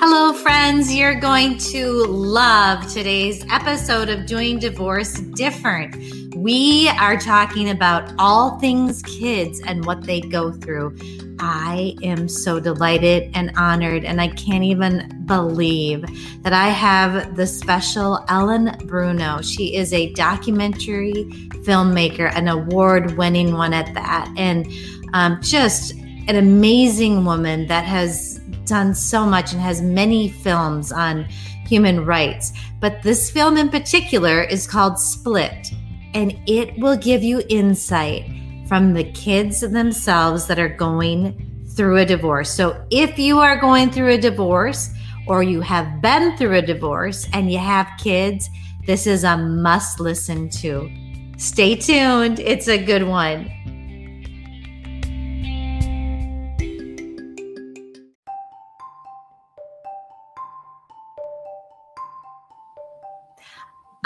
Hello, 0.00 0.32
friends. 0.32 0.94
You're 0.94 1.18
going 1.18 1.58
to 1.58 2.04
love 2.04 2.86
today's 2.92 3.44
episode 3.50 4.08
of 4.08 4.26
Doing 4.26 4.60
Divorce 4.60 5.14
Different. 5.14 5.96
We 6.36 6.88
are 7.00 7.16
talking 7.18 7.70
about 7.70 8.14
all 8.16 8.60
things 8.60 9.02
kids 9.02 9.60
and 9.66 9.84
what 9.84 10.04
they 10.04 10.20
go 10.20 10.52
through. 10.52 10.96
I 11.40 11.96
am 12.04 12.28
so 12.28 12.60
delighted 12.60 13.32
and 13.34 13.50
honored, 13.56 14.04
and 14.04 14.20
I 14.20 14.28
can't 14.28 14.62
even 14.62 15.24
believe 15.26 16.04
that 16.44 16.52
I 16.52 16.68
have 16.68 17.34
the 17.34 17.48
special 17.48 18.24
Ellen 18.28 18.76
Bruno. 18.84 19.42
She 19.42 19.74
is 19.74 19.92
a 19.92 20.12
documentary 20.12 21.24
filmmaker, 21.64 22.32
an 22.36 22.46
award 22.46 23.18
winning 23.18 23.54
one 23.54 23.74
at 23.74 23.92
that, 23.94 24.32
and 24.36 24.64
um, 25.12 25.42
just 25.42 25.92
an 26.28 26.36
amazing 26.36 27.24
woman 27.24 27.66
that 27.66 27.84
has 27.84 28.37
done 28.68 28.94
so 28.94 29.26
much 29.26 29.52
and 29.52 29.60
has 29.60 29.82
many 29.82 30.28
films 30.28 30.92
on 30.92 31.24
human 31.66 32.04
rights. 32.04 32.52
But 32.80 33.02
this 33.02 33.30
film 33.30 33.56
in 33.56 33.68
particular 33.68 34.42
is 34.42 34.66
called 34.66 34.98
Split, 34.98 35.72
and 36.14 36.38
it 36.46 36.78
will 36.78 36.96
give 36.96 37.22
you 37.22 37.42
insight 37.48 38.24
from 38.68 38.94
the 38.94 39.04
kids 39.12 39.60
themselves 39.60 40.46
that 40.46 40.58
are 40.58 40.68
going 40.68 41.66
through 41.74 41.98
a 41.98 42.04
divorce. 42.04 42.50
So 42.50 42.84
if 42.90 43.18
you 43.18 43.38
are 43.38 43.56
going 43.56 43.90
through 43.90 44.14
a 44.14 44.18
divorce 44.18 44.90
or 45.26 45.42
you 45.42 45.60
have 45.60 46.02
been 46.02 46.36
through 46.36 46.56
a 46.56 46.62
divorce 46.62 47.28
and 47.32 47.50
you 47.50 47.58
have 47.58 47.88
kids, 47.98 48.48
this 48.86 49.06
is 49.06 49.24
a 49.24 49.36
must 49.36 50.00
listen 50.00 50.48
to. 50.50 50.90
Stay 51.36 51.76
tuned, 51.76 52.40
it's 52.40 52.68
a 52.68 52.82
good 52.82 53.04
one. 53.04 53.50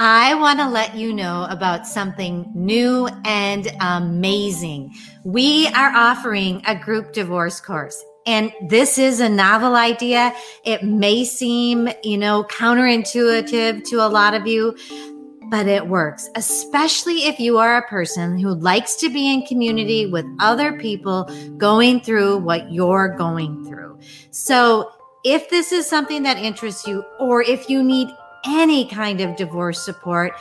I 0.04 0.34
want 0.34 0.58
to 0.58 0.68
let 0.68 0.96
you 0.96 1.12
know 1.12 1.46
about 1.48 1.86
something 1.86 2.50
new 2.56 3.06
and 3.24 3.70
amazing. 3.80 4.92
We 5.22 5.68
are 5.68 5.92
offering 5.94 6.60
a 6.66 6.74
group 6.74 7.12
divorce 7.12 7.60
course. 7.60 8.04
And 8.26 8.52
this 8.68 8.98
is 8.98 9.20
a 9.20 9.28
novel 9.28 9.76
idea. 9.76 10.34
It 10.64 10.82
may 10.82 11.22
seem, 11.22 11.88
you 12.02 12.18
know, 12.18 12.42
counterintuitive 12.50 13.88
to 13.90 14.04
a 14.04 14.08
lot 14.08 14.34
of 14.34 14.44
you, 14.44 14.76
but 15.50 15.68
it 15.68 15.86
works, 15.86 16.28
especially 16.34 17.26
if 17.26 17.38
you 17.38 17.58
are 17.58 17.76
a 17.76 17.86
person 17.86 18.40
who 18.40 18.56
likes 18.56 18.96
to 18.96 19.08
be 19.08 19.32
in 19.32 19.46
community 19.46 20.06
with 20.06 20.26
other 20.40 20.80
people 20.80 21.30
going 21.58 22.00
through 22.00 22.38
what 22.38 22.72
you're 22.72 23.14
going 23.16 23.64
through. 23.64 24.00
So, 24.32 24.90
if 25.24 25.48
this 25.50 25.70
is 25.70 25.86
something 25.86 26.24
that 26.24 26.38
interests 26.38 26.88
you, 26.88 27.04
or 27.20 27.42
if 27.42 27.70
you 27.70 27.84
need 27.84 28.08
any 28.44 28.86
kind 28.86 29.20
of 29.20 29.36
divorce 29.36 29.84
support, 29.84 30.32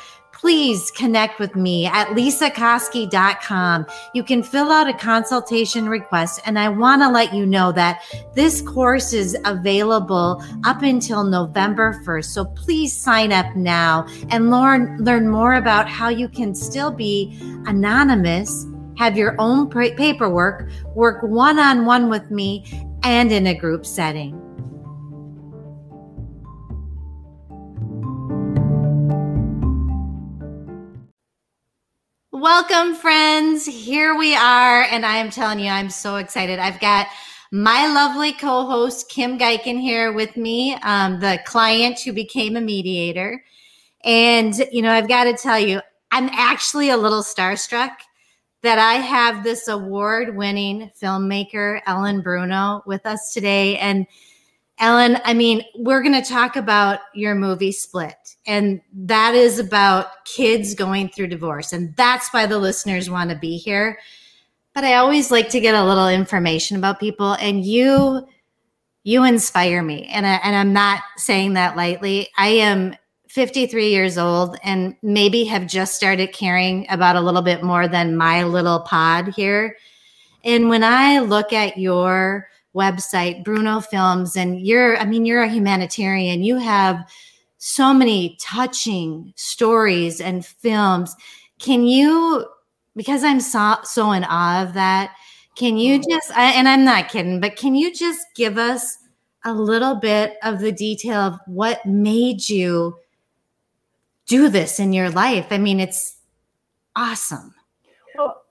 please 0.41 0.89
connect 0.91 1.39
with 1.39 1.55
me 1.55 1.85
at 1.85 2.07
lesakoski.com. 2.07 3.85
You 4.15 4.23
can 4.23 4.41
fill 4.41 4.71
out 4.71 4.89
a 4.89 4.93
consultation 4.93 5.87
request, 5.87 6.41
and 6.45 6.57
I 6.57 6.67
want 6.67 7.03
to 7.03 7.09
let 7.09 7.31
you 7.31 7.45
know 7.45 7.71
that 7.73 8.01
this 8.33 8.59
course 8.61 9.13
is 9.13 9.37
available 9.45 10.43
up 10.63 10.81
until 10.81 11.23
November 11.23 12.01
1st. 12.03 12.25
So 12.25 12.45
please 12.45 12.91
sign 12.91 13.31
up 13.31 13.55
now 13.55 14.07
and 14.31 14.49
learn, 14.49 14.97
learn 14.97 15.29
more 15.29 15.53
about 15.53 15.87
how 15.87 16.09
you 16.09 16.27
can 16.27 16.55
still 16.55 16.91
be 16.91 17.37
anonymous, 17.67 18.65
have 18.97 19.15
your 19.15 19.35
own 19.37 19.69
paperwork, 19.69 20.71
work 20.95 21.21
one 21.21 21.59
on 21.59 21.85
one 21.85 22.09
with 22.09 22.31
me, 22.31 22.65
and 23.03 23.31
in 23.31 23.45
a 23.45 23.53
group 23.53 23.85
setting. 23.85 24.50
Welcome, 32.41 32.95
friends. 32.95 33.67
Here 33.67 34.17
we 34.17 34.33
are. 34.33 34.81
And 34.89 35.05
I 35.05 35.17
am 35.17 35.29
telling 35.29 35.59
you, 35.59 35.69
I'm 35.69 35.91
so 35.91 36.15
excited. 36.15 36.57
I've 36.57 36.79
got 36.79 37.05
my 37.51 37.85
lovely 37.85 38.33
co 38.33 38.65
host, 38.65 39.09
Kim 39.09 39.37
Geiken, 39.37 39.79
here 39.79 40.11
with 40.11 40.35
me, 40.35 40.73
um, 40.81 41.19
the 41.19 41.39
client 41.45 41.99
who 41.99 42.11
became 42.13 42.57
a 42.57 42.61
mediator. 42.61 43.43
And, 44.03 44.55
you 44.71 44.81
know, 44.81 44.89
I've 44.89 45.07
got 45.07 45.25
to 45.25 45.37
tell 45.37 45.59
you, 45.59 45.81
I'm 46.09 46.29
actually 46.29 46.89
a 46.89 46.97
little 46.97 47.21
starstruck 47.21 47.91
that 48.63 48.79
I 48.79 48.93
have 48.93 49.43
this 49.43 49.67
award 49.67 50.35
winning 50.35 50.89
filmmaker, 50.99 51.81
Ellen 51.85 52.21
Bruno, 52.21 52.81
with 52.87 53.05
us 53.05 53.35
today. 53.35 53.77
And 53.77 54.07
Ellen, 54.79 55.19
I 55.25 55.35
mean, 55.35 55.61
we're 55.75 56.01
going 56.01 56.19
to 56.19 56.27
talk 56.27 56.55
about 56.55 57.01
your 57.13 57.35
movie 57.35 57.71
Split, 57.71 58.15
and 58.45 58.81
that 58.93 59.35
is 59.35 59.59
about 59.59 60.25
kids 60.25 60.73
going 60.73 61.09
through 61.09 61.27
divorce. 61.27 61.73
And 61.73 61.95
that's 61.95 62.33
why 62.33 62.45
the 62.45 62.57
listeners 62.57 63.09
want 63.09 63.29
to 63.29 63.35
be 63.35 63.57
here. 63.57 63.99
But 64.73 64.83
I 64.83 64.95
always 64.95 65.31
like 65.31 65.49
to 65.49 65.59
get 65.59 65.75
a 65.75 65.83
little 65.83 66.07
information 66.07 66.77
about 66.77 66.99
people, 66.99 67.33
and 67.33 67.65
you 67.65 68.27
you 69.03 69.23
inspire 69.23 69.81
me 69.81 70.05
and, 70.13 70.27
I, 70.27 70.35
and 70.43 70.55
i'm 70.55 70.73
not 70.73 71.01
saying 71.17 71.53
that 71.53 71.75
lightly 71.75 72.29
i 72.37 72.49
am 72.49 72.95
53 73.29 73.89
years 73.89 74.15
old 74.15 74.57
and 74.63 74.95
maybe 75.01 75.43
have 75.45 75.65
just 75.65 75.95
started 75.95 76.33
caring 76.33 76.85
about 76.87 77.15
a 77.15 77.21
little 77.21 77.41
bit 77.41 77.63
more 77.63 77.87
than 77.87 78.15
my 78.15 78.43
little 78.43 78.81
pod 78.81 79.29
here 79.29 79.75
and 80.43 80.69
when 80.69 80.83
i 80.83 81.17
look 81.17 81.51
at 81.51 81.79
your 81.79 82.47
website, 82.75 83.43
Bruno 83.43 83.79
Films, 83.81 84.35
and 84.35 84.61
you're, 84.61 84.97
I 84.97 85.05
mean, 85.05 85.25
you're 85.25 85.43
a 85.43 85.49
humanitarian. 85.49 86.43
You 86.43 86.57
have 86.57 87.05
so 87.63 87.93
many 87.93 88.35
touching 88.41 89.31
stories 89.35 90.19
and 90.19 90.43
films. 90.43 91.15
Can 91.59 91.85
you, 91.85 92.43
because 92.95 93.23
I'm 93.23 93.39
so, 93.39 93.75
so 93.83 94.13
in 94.13 94.23
awe 94.23 94.63
of 94.63 94.73
that, 94.73 95.13
can 95.55 95.77
you 95.77 95.99
mm-hmm. 95.99 96.09
just, 96.09 96.31
and 96.35 96.67
I'm 96.67 96.83
not 96.83 97.09
kidding, 97.09 97.39
but 97.39 97.55
can 97.55 97.75
you 97.75 97.93
just 97.93 98.25
give 98.35 98.57
us 98.57 98.97
a 99.45 99.53
little 99.53 99.93
bit 99.93 100.37
of 100.41 100.59
the 100.59 100.71
detail 100.71 101.19
of 101.19 101.39
what 101.45 101.85
made 101.85 102.49
you 102.49 102.97
do 104.25 104.49
this 104.49 104.79
in 104.79 104.91
your 104.91 105.11
life? 105.11 105.45
I 105.51 105.59
mean, 105.59 105.79
it's 105.79 106.17
awesome. 106.95 107.53
Well, 108.17 108.41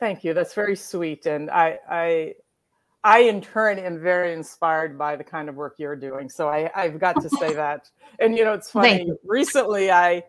thank 0.00 0.24
you. 0.24 0.32
That's 0.32 0.54
very 0.54 0.76
sweet. 0.76 1.26
And 1.26 1.50
I, 1.50 1.80
I, 1.86 2.34
I 3.04 3.20
in 3.20 3.42
turn 3.42 3.78
am 3.78 4.00
very 4.00 4.32
inspired 4.32 4.98
by 4.98 5.14
the 5.14 5.24
kind 5.24 5.50
of 5.50 5.56
work 5.56 5.74
you're 5.78 5.94
doing. 5.94 6.30
So 6.30 6.48
I, 6.48 6.70
I've 6.74 6.98
got 6.98 7.20
to 7.20 7.28
say 7.28 7.52
that. 7.52 7.90
And 8.18 8.36
you 8.36 8.44
know, 8.44 8.54
it's 8.54 8.70
funny. 8.72 9.12
Recently, 9.24 9.90
I 9.90 10.24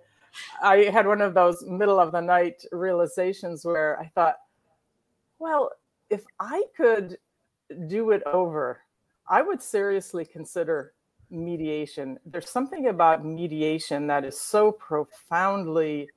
I 0.61 0.89
had 0.91 1.07
one 1.07 1.21
of 1.21 1.33
those 1.33 1.63
middle 1.65 1.99
of 1.99 2.11
the 2.11 2.19
night 2.19 2.65
realizations 2.73 3.63
where 3.63 3.97
I 3.99 4.11
thought, 4.13 4.35
well, 5.39 5.71
if 6.09 6.23
I 6.39 6.63
could 6.75 7.17
do 7.87 8.11
it 8.11 8.21
over, 8.25 8.81
I 9.27 9.41
would 9.41 9.61
seriously 9.61 10.25
consider 10.25 10.93
mediation. 11.31 12.19
There's 12.25 12.49
something 12.49 12.87
about 12.87 13.25
mediation 13.25 14.07
that 14.07 14.25
is 14.25 14.39
so 14.39 14.73
profoundly 14.73 16.09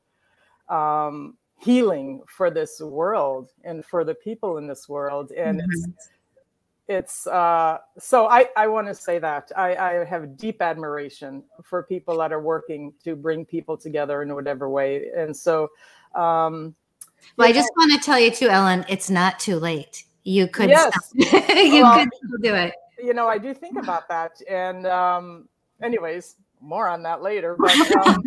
um, 0.68 1.36
healing 1.58 2.22
for 2.26 2.50
this 2.50 2.80
world 2.80 3.52
and 3.64 3.84
for 3.84 4.04
the 4.04 4.14
people 4.14 4.58
in 4.58 4.66
this 4.66 4.88
world, 4.88 5.30
and 5.32 5.60
mm-hmm. 5.60 5.70
it's 5.70 6.08
it's 6.88 7.26
uh, 7.26 7.78
so 7.98 8.28
I, 8.28 8.46
I 8.56 8.66
want 8.66 8.86
to 8.86 8.94
say 8.94 9.18
that 9.18 9.52
I, 9.54 9.76
I 9.76 10.04
have 10.04 10.38
deep 10.38 10.62
admiration 10.62 11.44
for 11.62 11.82
people 11.82 12.16
that 12.18 12.32
are 12.32 12.40
working 12.40 12.94
to 13.04 13.14
bring 13.14 13.44
people 13.44 13.76
together 13.76 14.22
in 14.22 14.34
whatever 14.34 14.70
way. 14.70 15.10
And 15.14 15.36
so, 15.36 15.68
um, 16.14 16.74
well, 17.36 17.48
I 17.48 17.52
just 17.52 17.70
want 17.76 17.92
to 17.92 17.98
tell 17.98 18.18
you 18.18 18.30
too, 18.30 18.48
Ellen, 18.48 18.86
it's 18.88 19.10
not 19.10 19.38
too 19.38 19.56
late. 19.56 20.04
You 20.24 20.48
could, 20.48 20.70
yes. 20.70 20.94
you 21.14 21.82
well, 21.82 21.98
could 21.98 22.42
do 22.42 22.54
it. 22.54 22.74
You 23.02 23.12
know, 23.12 23.28
I 23.28 23.38
do 23.38 23.52
think 23.52 23.78
about 23.78 24.08
that. 24.08 24.40
And, 24.48 24.86
um, 24.86 25.48
anyways, 25.82 26.36
more 26.60 26.88
on 26.88 27.02
that 27.02 27.22
later. 27.22 27.56
But, 27.68 28.06
um, 28.06 28.22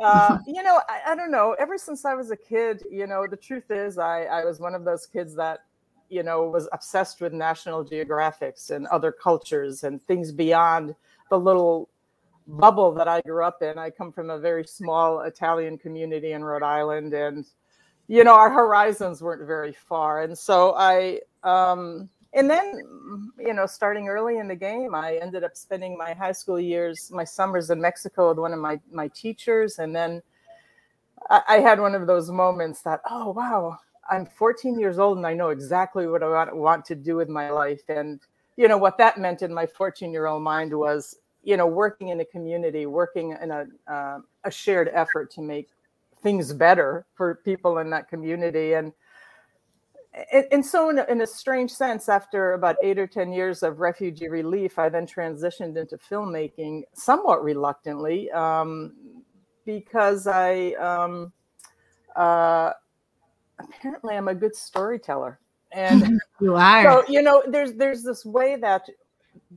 uh, 0.00 0.38
you 0.46 0.62
know, 0.62 0.80
I, 0.88 1.12
I, 1.12 1.14
don't 1.16 1.32
know. 1.32 1.56
Ever 1.58 1.76
since 1.76 2.04
I 2.04 2.14
was 2.14 2.30
a 2.30 2.36
kid, 2.36 2.84
you 2.90 3.06
know, 3.08 3.26
the 3.26 3.36
truth 3.36 3.70
is, 3.70 3.98
I, 3.98 4.24
I 4.24 4.44
was 4.44 4.60
one 4.60 4.74
of 4.74 4.84
those 4.84 5.06
kids 5.06 5.34
that 5.34 5.64
you 6.08 6.22
know 6.22 6.48
was 6.48 6.68
obsessed 6.72 7.20
with 7.20 7.32
national 7.32 7.84
geographics 7.84 8.70
and 8.70 8.86
other 8.88 9.12
cultures 9.12 9.84
and 9.84 10.02
things 10.02 10.32
beyond 10.32 10.94
the 11.30 11.38
little 11.38 11.88
bubble 12.46 12.92
that 12.92 13.08
i 13.08 13.20
grew 13.22 13.44
up 13.44 13.62
in. 13.62 13.78
I 13.78 13.90
come 13.90 14.10
from 14.10 14.30
a 14.30 14.38
very 14.38 14.64
small 14.64 15.20
italian 15.20 15.76
community 15.78 16.32
in 16.32 16.42
rhode 16.42 16.62
island 16.62 17.12
and 17.12 17.46
you 18.06 18.24
know 18.24 18.34
our 18.34 18.50
horizons 18.50 19.22
weren't 19.22 19.46
very 19.46 19.72
far. 19.72 20.22
And 20.22 20.36
so 20.36 20.74
i 20.76 21.20
um 21.44 22.08
and 22.32 22.48
then 22.48 23.30
you 23.38 23.54
know 23.54 23.66
starting 23.66 24.08
early 24.08 24.38
in 24.38 24.48
the 24.48 24.54
game 24.56 24.94
i 24.94 25.16
ended 25.16 25.44
up 25.44 25.56
spending 25.56 25.96
my 25.96 26.12
high 26.12 26.32
school 26.32 26.60
years 26.60 27.10
my 27.10 27.24
summers 27.24 27.70
in 27.70 27.80
mexico 27.80 28.28
with 28.30 28.38
one 28.38 28.52
of 28.52 28.58
my 28.58 28.80
my 28.90 29.08
teachers. 29.08 29.78
And 29.78 29.94
then 29.94 30.22
I, 31.30 31.42
I 31.48 31.56
had 31.60 31.80
one 31.80 31.94
of 31.94 32.06
those 32.06 32.30
moments 32.30 32.82
that 32.82 33.00
oh 33.10 33.30
wow 33.30 33.78
i'm 34.10 34.26
14 34.26 34.78
years 34.78 34.98
old 34.98 35.18
and 35.18 35.26
i 35.26 35.34
know 35.34 35.50
exactly 35.50 36.06
what 36.06 36.22
i 36.22 36.52
want, 36.52 36.84
to 36.86 36.94
do 36.94 37.16
with 37.16 37.28
my 37.28 37.50
life. 37.50 37.82
And 37.88 38.20
you 38.56 38.68
know 38.68 38.78
what 38.78 38.98
that 38.98 39.18
meant 39.18 39.42
in 39.42 39.52
my 39.52 39.66
14 39.66 40.12
year 40.12 40.26
old 40.26 40.42
mind 40.42 40.76
was 40.76 41.16
you 41.42 41.56
know 41.56 41.66
working 41.66 42.08
in 42.08 42.20
a 42.20 42.24
community 42.24 42.86
working 42.86 43.36
in 43.40 43.50
a, 43.50 43.66
uh, 43.86 44.18
a 44.44 44.50
shared 44.50 44.90
effort 44.92 45.30
to 45.32 45.42
make 45.42 45.68
things 46.22 46.52
better 46.52 47.06
for 47.14 47.36
people 47.44 47.78
in 47.78 47.90
that 47.90 48.08
community. 48.08 48.74
And 48.74 48.92
and, 50.32 50.64
so 50.66 50.90
in 50.90 50.98
a, 50.98 51.04
in 51.04 51.20
a, 51.20 51.26
strange 51.26 51.70
sense 51.70 52.08
after 52.08 52.54
about 52.54 52.76
eight 52.82 52.98
or 52.98 53.06
ten 53.06 53.32
years 53.32 53.62
of 53.62 53.78
refugee 53.78 54.28
relief 54.28 54.78
i 54.78 54.88
then 54.88 55.06
transitioned 55.06 55.76
into 55.76 55.96
filmmaking 55.96 56.82
somewhat 56.92 57.44
reluctantly 57.44 58.28
um, 58.32 58.94
because 59.64 60.26
i 60.26 60.72
um, 60.72 61.32
uh, 62.16 62.72
apparently 63.58 64.14
i'm 64.14 64.28
a 64.28 64.34
good 64.34 64.54
storyteller. 64.54 65.38
And 65.72 66.20
you 66.40 66.54
are. 66.54 66.82
so 66.82 67.04
you 67.08 67.22
know 67.22 67.42
there's 67.46 67.74
there's 67.74 68.02
this 68.02 68.24
way 68.24 68.56
that 68.56 68.88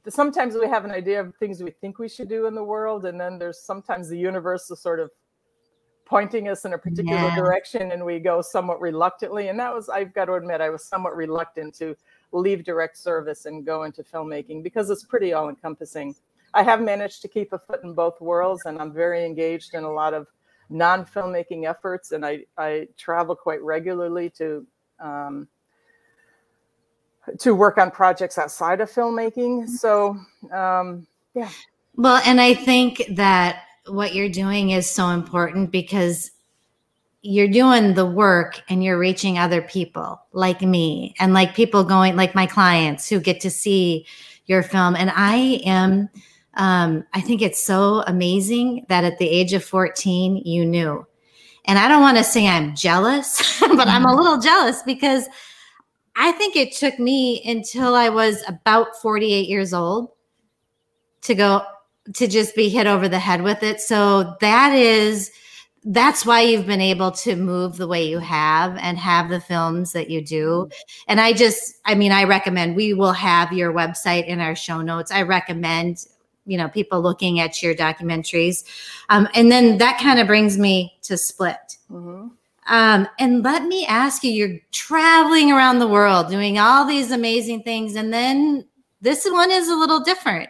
sometimes 0.10 0.56
we 0.56 0.68
have 0.68 0.86
an 0.86 0.92
idea 0.92 1.22
of 1.22 1.36
things 1.36 1.64
we 1.64 1.72
think 1.72 2.00
we 2.00 2.10
should 2.10 2.30
do 2.30 2.48
in 2.48 2.56
the 2.56 2.64
world 2.64 3.06
and 3.06 3.20
then 3.20 3.40
there's 3.40 3.60
sometimes 3.62 4.10
the 4.10 4.18
universe 4.18 4.70
is 4.70 4.80
sort 4.82 5.00
of 5.00 5.10
pointing 6.06 6.50
us 6.50 6.66
in 6.66 6.74
a 6.74 6.78
particular 6.78 7.16
yeah. 7.16 7.36
direction 7.36 7.94
and 7.94 8.04
we 8.04 8.20
go 8.20 8.42
somewhat 8.42 8.82
reluctantly. 8.82 9.48
And 9.48 9.58
that 9.60 9.74
was 9.74 9.88
i've 9.88 10.14
got 10.14 10.26
to 10.26 10.34
admit 10.34 10.60
i 10.60 10.70
was 10.70 10.84
somewhat 10.84 11.16
reluctant 11.16 11.74
to 11.76 11.96
leave 12.34 12.64
direct 12.64 12.98
service 12.98 13.46
and 13.46 13.66
go 13.66 13.84
into 13.84 14.04
filmmaking 14.04 14.64
because 14.64 14.90
it's 14.90 15.04
pretty 15.04 15.34
all 15.34 15.50
encompassing 15.50 16.16
i 16.54 16.64
have 16.64 16.82
managed 16.82 17.22
to 17.22 17.28
keep 17.28 17.54
a 17.54 17.60
foot 17.60 17.84
in 17.84 17.94
both 17.94 18.20
worlds 18.22 18.64
and 18.66 18.80
i'm 18.80 18.94
very 18.94 19.26
engaged 19.26 19.74
in 19.74 19.84
a 19.84 19.92
lot 19.92 20.14
of 20.14 20.28
non-filmmaking 20.72 21.70
efforts 21.70 22.12
and 22.12 22.26
i 22.26 22.40
i 22.58 22.88
travel 22.98 23.36
quite 23.36 23.62
regularly 23.62 24.30
to 24.30 24.66
um, 25.00 25.48
to 27.40 27.54
work 27.56 27.78
on 27.78 27.92
projects 27.92 28.38
outside 28.38 28.82
of 28.82 28.92
filmmaking. 28.92 29.68
So 29.68 30.18
um, 30.52 31.08
yeah. 31.34 31.50
Well 31.96 32.22
and 32.26 32.40
i 32.40 32.54
think 32.54 33.04
that 33.12 33.64
what 33.88 34.14
you're 34.14 34.30
doing 34.30 34.72
is 34.72 34.90
so 34.90 35.10
important 35.10 35.72
because 35.72 36.32
you're 37.22 37.48
doing 37.48 37.94
the 37.94 38.06
work 38.06 38.62
and 38.70 38.84
you're 38.84 38.98
reaching 38.98 39.38
other 39.38 39.62
people 39.62 40.22
like 40.34 40.62
me 40.62 41.14
and 41.20 41.34
like 41.34 41.56
people 41.56 41.84
going 41.84 42.16
like 42.16 42.34
my 42.34 42.46
clients 42.46 43.08
who 43.10 43.20
get 43.20 43.40
to 43.42 43.50
see 43.50 44.06
your 44.46 44.64
film. 44.64 44.96
And 44.96 45.12
i 45.16 45.62
am 45.66 46.10
um, 46.56 47.04
i 47.14 47.22
think 47.22 47.42
it's 47.42 47.64
so 47.64 48.04
amazing 48.08 48.86
that 48.90 49.04
at 49.04 49.18
the 49.18 49.28
age 49.28 49.54
of 49.54 49.64
14 49.64 50.38
you 50.38 50.66
knew 50.66 51.06
and 51.66 51.80
i 51.80 51.88
don't 51.88 52.02
want 52.02 52.18
to 52.18 52.24
say 52.24 52.48
i'm 52.48 52.76
jealous 52.76 53.60
but 53.60 53.88
i'm 53.88 54.06
a 54.06 54.08
mm-hmm. 54.08 54.18
little 54.18 54.40
jealous 54.40 54.82
because 54.84 55.28
i 56.16 56.32
think 56.34 56.56
it 56.56 56.74
took 56.74 57.00
me 57.00 57.42
until 57.46 57.96
i 57.96 58.10
was 58.10 58.44
about 58.48 58.96
48 59.02 59.48
years 59.48 59.74
old 59.74 60.10
to 61.22 61.36
go 61.36 61.64
to 62.14 62.28
just 62.28 62.56
be 62.56 62.70
hit 62.70 62.88
over 62.88 63.08
the 63.08 63.20
head 63.20 63.44
with 63.44 63.64
it. 63.64 63.80
So 63.80 64.36
that 64.42 64.74
is 64.74 65.32
that's 65.84 66.28
why 66.28 66.42
you've 66.42 66.68
been 66.68 66.82
able 66.82 67.10
to 67.10 67.36
move 67.36 67.78
the 67.78 67.88
way 67.88 68.08
you 68.08 68.20
have 68.20 68.78
and 68.78 69.00
have 69.00 69.30
the 69.30 69.42
films 69.42 69.94
that 69.94 70.12
you 70.12 70.24
do. 70.24 70.70
And 71.08 71.20
I 71.20 71.34
just 71.34 71.76
I 71.86 71.96
mean 71.96 72.12
I 72.12 72.24
recommend 72.24 72.76
we 72.76 72.94
will 72.94 73.14
have 73.14 73.52
your 73.54 73.74
website 73.74 74.28
in 74.28 74.40
our 74.40 74.56
show 74.56 74.82
notes. 74.82 75.12
I 75.12 75.24
recommend 75.24 76.06
you 76.52 76.58
know 76.58 76.68
people 76.68 77.02
looking 77.02 77.40
at 77.40 77.64
your 77.64 77.74
documentaries. 77.74 78.64
Um, 79.10 79.28
and 79.34 79.52
then 79.52 79.78
that 79.80 80.00
kind 80.00 80.20
of 80.20 80.28
brings 80.28 80.58
me 80.58 80.98
to 81.04 81.18
Split. 81.18 81.78
Mm-hmm. 81.90 82.28
Um, 82.68 83.08
and 83.20 83.44
let 83.44 83.64
me 83.66 83.86
ask 83.88 84.24
you, 84.24 84.32
you're 84.32 84.60
traveling 84.72 85.52
around 85.52 85.80
the 85.80 85.88
world 85.88 86.30
doing 86.30 86.60
all 86.60 86.86
these 86.86 87.12
amazing 87.12 87.64
things, 87.64 87.96
and 87.96 88.14
then 88.14 88.66
this 89.02 89.26
one 89.26 89.50
is 89.50 89.68
a 89.68 89.76
little 89.76 90.00
different 90.00 90.50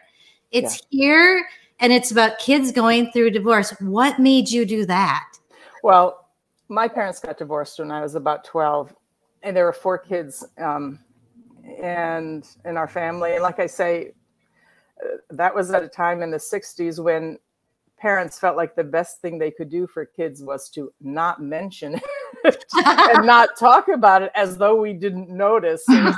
it's 0.51 0.81
yeah. 0.89 1.00
here 1.00 1.48
and 1.80 1.92
it's 1.92 2.12
about 2.12 2.38
kids 2.38 2.71
going 2.71 3.12
through 3.12 3.31
divorce. 3.31 3.71
What 3.80 4.19
made 4.19 4.50
you 4.50 4.65
do 4.65 4.86
that? 4.86 5.25
Well, 5.81 6.30
my 6.68 6.88
parents 6.88 7.19
got 7.19 7.38
divorced 7.38 7.80
when 7.80 7.92
I 7.92 8.01
was 8.01 8.15
about 8.15 8.44
12, 8.44 8.94
and 9.42 9.57
there 9.57 9.65
were 9.65 9.74
four 9.74 9.98
kids 9.98 10.45
um, 10.59 11.00
and 11.81 12.48
in 12.65 12.77
our 12.77 12.88
family. 12.88 13.33
And 13.33 13.44
like 13.44 13.59
I 13.59 13.65
say, 13.65 14.12
that 15.30 15.53
was 15.53 15.71
at 15.71 15.83
a 15.83 15.88
time 15.88 16.21
in 16.21 16.31
the 16.31 16.38
60s 16.38 17.03
when 17.03 17.38
parents 17.98 18.39
felt 18.39 18.57
like 18.57 18.75
the 18.75 18.83
best 18.83 19.21
thing 19.21 19.38
they 19.38 19.51
could 19.51 19.69
do 19.69 19.86
for 19.86 20.06
kids 20.06 20.42
was 20.42 20.69
to 20.69 20.92
not 21.01 21.42
mention 21.42 22.00
it 22.44 22.65
and 22.74 23.25
not 23.25 23.50
talk 23.59 23.88
about 23.89 24.24
it 24.24 24.31
as 24.33 24.57
though 24.57 24.81
we 24.81 24.92
didn't 24.92 25.30
notice. 25.30 25.83
Like, 25.88 26.15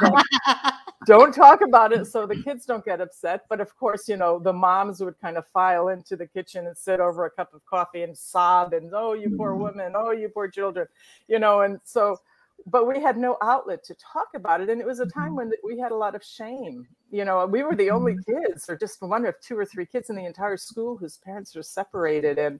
don't 1.05 1.33
talk 1.35 1.61
about 1.61 1.91
it 1.91 2.07
so 2.07 2.25
the 2.25 2.41
kids 2.41 2.65
don't 2.65 2.85
get 2.85 3.01
upset. 3.01 3.41
But 3.49 3.59
of 3.59 3.75
course, 3.75 4.07
you 4.07 4.15
know, 4.15 4.39
the 4.39 4.53
moms 4.53 5.01
would 5.01 5.19
kind 5.19 5.37
of 5.37 5.45
file 5.47 5.89
into 5.89 6.15
the 6.15 6.25
kitchen 6.25 6.67
and 6.67 6.77
sit 6.77 7.01
over 7.01 7.25
a 7.25 7.29
cup 7.29 7.53
of 7.53 7.65
coffee 7.65 8.03
and 8.03 8.17
sob 8.17 8.73
and, 8.73 8.91
oh, 8.93 9.11
you 9.11 9.35
poor 9.35 9.51
mm-hmm. 9.51 9.63
woman, 9.63 9.93
oh, 9.95 10.11
you 10.11 10.29
poor 10.29 10.47
children, 10.47 10.87
you 11.27 11.39
know, 11.39 11.61
and 11.61 11.79
so, 11.83 12.17
but 12.65 12.87
we 12.87 13.01
had 13.01 13.17
no 13.17 13.37
outlet 13.41 13.83
to 13.85 13.95
talk 13.95 14.29
about 14.35 14.61
it. 14.61 14.69
And 14.69 14.79
it 14.79 14.87
was 14.87 14.99
a 14.99 15.05
time 15.05 15.29
mm-hmm. 15.29 15.35
when 15.35 15.51
we 15.63 15.79
had 15.79 15.91
a 15.91 15.95
lot 15.95 16.15
of 16.15 16.23
shame. 16.23 16.87
You 17.11 17.25
know, 17.25 17.45
we 17.45 17.63
were 17.63 17.75
the 17.75 17.91
only 17.91 18.13
mm-hmm. 18.13 18.47
kids, 18.47 18.69
or 18.69 18.77
just 18.77 19.01
one 19.01 19.25
of 19.25 19.39
two 19.41 19.57
or 19.57 19.65
three 19.65 19.85
kids 19.85 20.09
in 20.09 20.15
the 20.15 20.25
entire 20.25 20.57
school 20.57 20.97
whose 20.97 21.17
parents 21.17 21.55
were 21.55 21.63
separated. 21.63 22.39
And, 22.39 22.59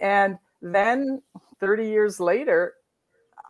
and 0.00 0.38
then 0.60 1.22
30 1.60 1.86
years 1.86 2.20
later, 2.20 2.74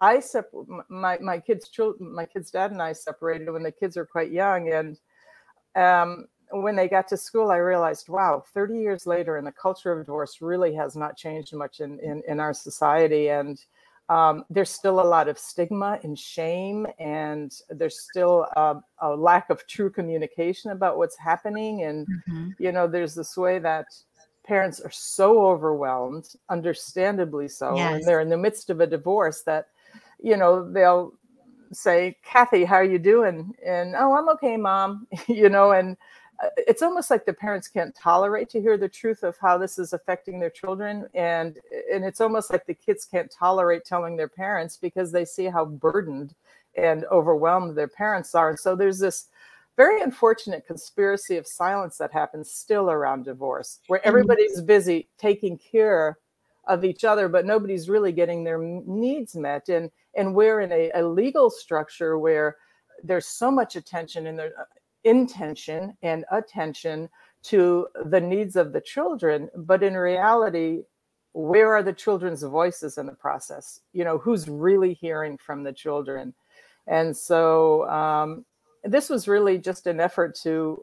I 0.00 0.20
sep- 0.20 0.52
my 0.88 1.18
my 1.18 1.38
kids 1.38 1.68
children 1.68 2.12
my 2.12 2.26
kids 2.26 2.50
dad 2.50 2.70
and 2.70 2.82
I 2.82 2.92
separated 2.92 3.50
when 3.50 3.62
the 3.62 3.72
kids 3.72 3.96
were 3.96 4.06
quite 4.06 4.30
young 4.30 4.70
and 4.70 4.98
um, 5.74 6.26
when 6.50 6.76
they 6.76 6.88
got 6.88 7.08
to 7.08 7.16
school 7.16 7.50
I 7.50 7.56
realized 7.56 8.08
wow 8.08 8.44
30 8.52 8.78
years 8.78 9.06
later 9.06 9.36
and 9.36 9.46
the 9.46 9.52
culture 9.52 9.92
of 9.92 10.04
divorce 10.04 10.42
really 10.42 10.74
has 10.74 10.96
not 10.96 11.16
changed 11.16 11.54
much 11.54 11.80
in 11.80 11.98
in, 12.00 12.22
in 12.28 12.40
our 12.40 12.52
society 12.52 13.28
and 13.28 13.58
um, 14.08 14.44
there's 14.50 14.70
still 14.70 15.00
a 15.00 15.02
lot 15.02 15.28
of 15.28 15.38
stigma 15.38 15.98
and 16.02 16.18
shame 16.18 16.86
and 16.98 17.60
there's 17.70 18.00
still 18.00 18.46
a, 18.56 18.76
a 19.00 19.16
lack 19.16 19.50
of 19.50 19.66
true 19.66 19.90
communication 19.90 20.70
about 20.70 20.96
what's 20.96 21.18
happening 21.18 21.82
and 21.82 22.06
mm-hmm. 22.06 22.50
you 22.58 22.70
know 22.70 22.86
there's 22.86 23.14
this 23.14 23.36
way 23.36 23.58
that 23.58 23.86
parents 24.44 24.78
are 24.78 24.92
so 24.92 25.44
overwhelmed 25.44 26.34
understandably 26.50 27.48
so 27.48 27.74
yes. 27.74 27.94
and 27.94 28.04
they're 28.04 28.20
in 28.20 28.28
the 28.28 28.36
midst 28.36 28.70
of 28.70 28.80
a 28.80 28.86
divorce 28.86 29.42
that 29.42 29.66
you 30.22 30.36
know, 30.36 30.70
they'll 30.70 31.12
say, 31.72 32.16
Kathy, 32.22 32.64
how 32.64 32.76
are 32.76 32.84
you 32.84 32.98
doing? 32.98 33.54
And, 33.64 33.94
oh, 33.96 34.14
I'm 34.14 34.28
okay, 34.30 34.56
mom, 34.56 35.06
you 35.28 35.48
know, 35.48 35.72
and 35.72 35.96
it's 36.56 36.82
almost 36.82 37.10
like 37.10 37.24
the 37.24 37.32
parents 37.32 37.68
can't 37.68 37.94
tolerate 37.94 38.48
to 38.50 38.60
hear 38.60 38.76
the 38.76 38.88
truth 38.88 39.22
of 39.22 39.36
how 39.38 39.56
this 39.56 39.78
is 39.78 39.92
affecting 39.92 40.38
their 40.38 40.50
children 40.50 41.06
and 41.14 41.58
and 41.92 42.04
it's 42.04 42.20
almost 42.20 42.50
like 42.50 42.66
the 42.66 42.74
kids 42.74 43.04
can't 43.04 43.30
tolerate 43.30 43.84
telling 43.84 44.16
their 44.16 44.28
parents 44.28 44.76
because 44.76 45.12
they 45.12 45.24
see 45.24 45.46
how 45.46 45.64
burdened 45.64 46.34
and 46.76 47.04
overwhelmed 47.06 47.76
their 47.76 47.88
parents 47.88 48.34
are 48.34 48.50
and 48.50 48.58
so 48.58 48.76
there's 48.76 48.98
this 48.98 49.28
very 49.76 50.00
unfortunate 50.00 50.66
conspiracy 50.66 51.36
of 51.36 51.46
silence 51.46 51.98
that 51.98 52.12
happens 52.12 52.50
still 52.50 52.90
around 52.90 53.24
divorce 53.24 53.80
where 53.86 54.00
mm-hmm. 54.00 54.08
everybody's 54.08 54.60
busy 54.60 55.08
taking 55.18 55.58
care 55.58 56.18
of 56.66 56.84
each 56.84 57.04
other 57.04 57.28
but 57.28 57.46
nobody's 57.46 57.88
really 57.88 58.12
getting 58.12 58.44
their 58.44 58.58
needs 58.58 59.34
met 59.36 59.68
and 59.68 59.90
and 60.16 60.34
we're 60.34 60.60
in 60.60 60.72
a, 60.72 60.90
a 60.94 61.02
legal 61.02 61.50
structure 61.50 62.18
where 62.18 62.56
there's 63.04 63.26
so 63.26 63.50
much 63.50 63.76
attention 63.76 64.26
and 64.26 64.38
there 64.38 64.52
intention 65.06 65.96
and 66.02 66.24
attention 66.30 67.08
to 67.42 67.86
the 68.06 68.20
needs 68.20 68.56
of 68.56 68.72
the 68.72 68.80
children 68.80 69.48
but 69.54 69.82
in 69.82 69.94
reality 69.94 70.82
where 71.36 71.74
are 71.74 71.82
the 71.82 71.92
children's 71.92 72.42
voices 72.42 72.96
in 72.96 73.04
the 73.04 73.12
process? 73.12 73.80
You 73.92 74.04
know 74.04 74.16
who's 74.16 74.48
really 74.48 74.94
hearing 74.94 75.36
from 75.36 75.62
the 75.62 75.72
children? 75.72 76.32
And 76.86 77.14
so 77.14 77.86
um, 77.90 78.46
this 78.82 79.10
was 79.10 79.28
really 79.28 79.58
just 79.58 79.86
an 79.86 80.00
effort 80.00 80.34
to 80.44 80.82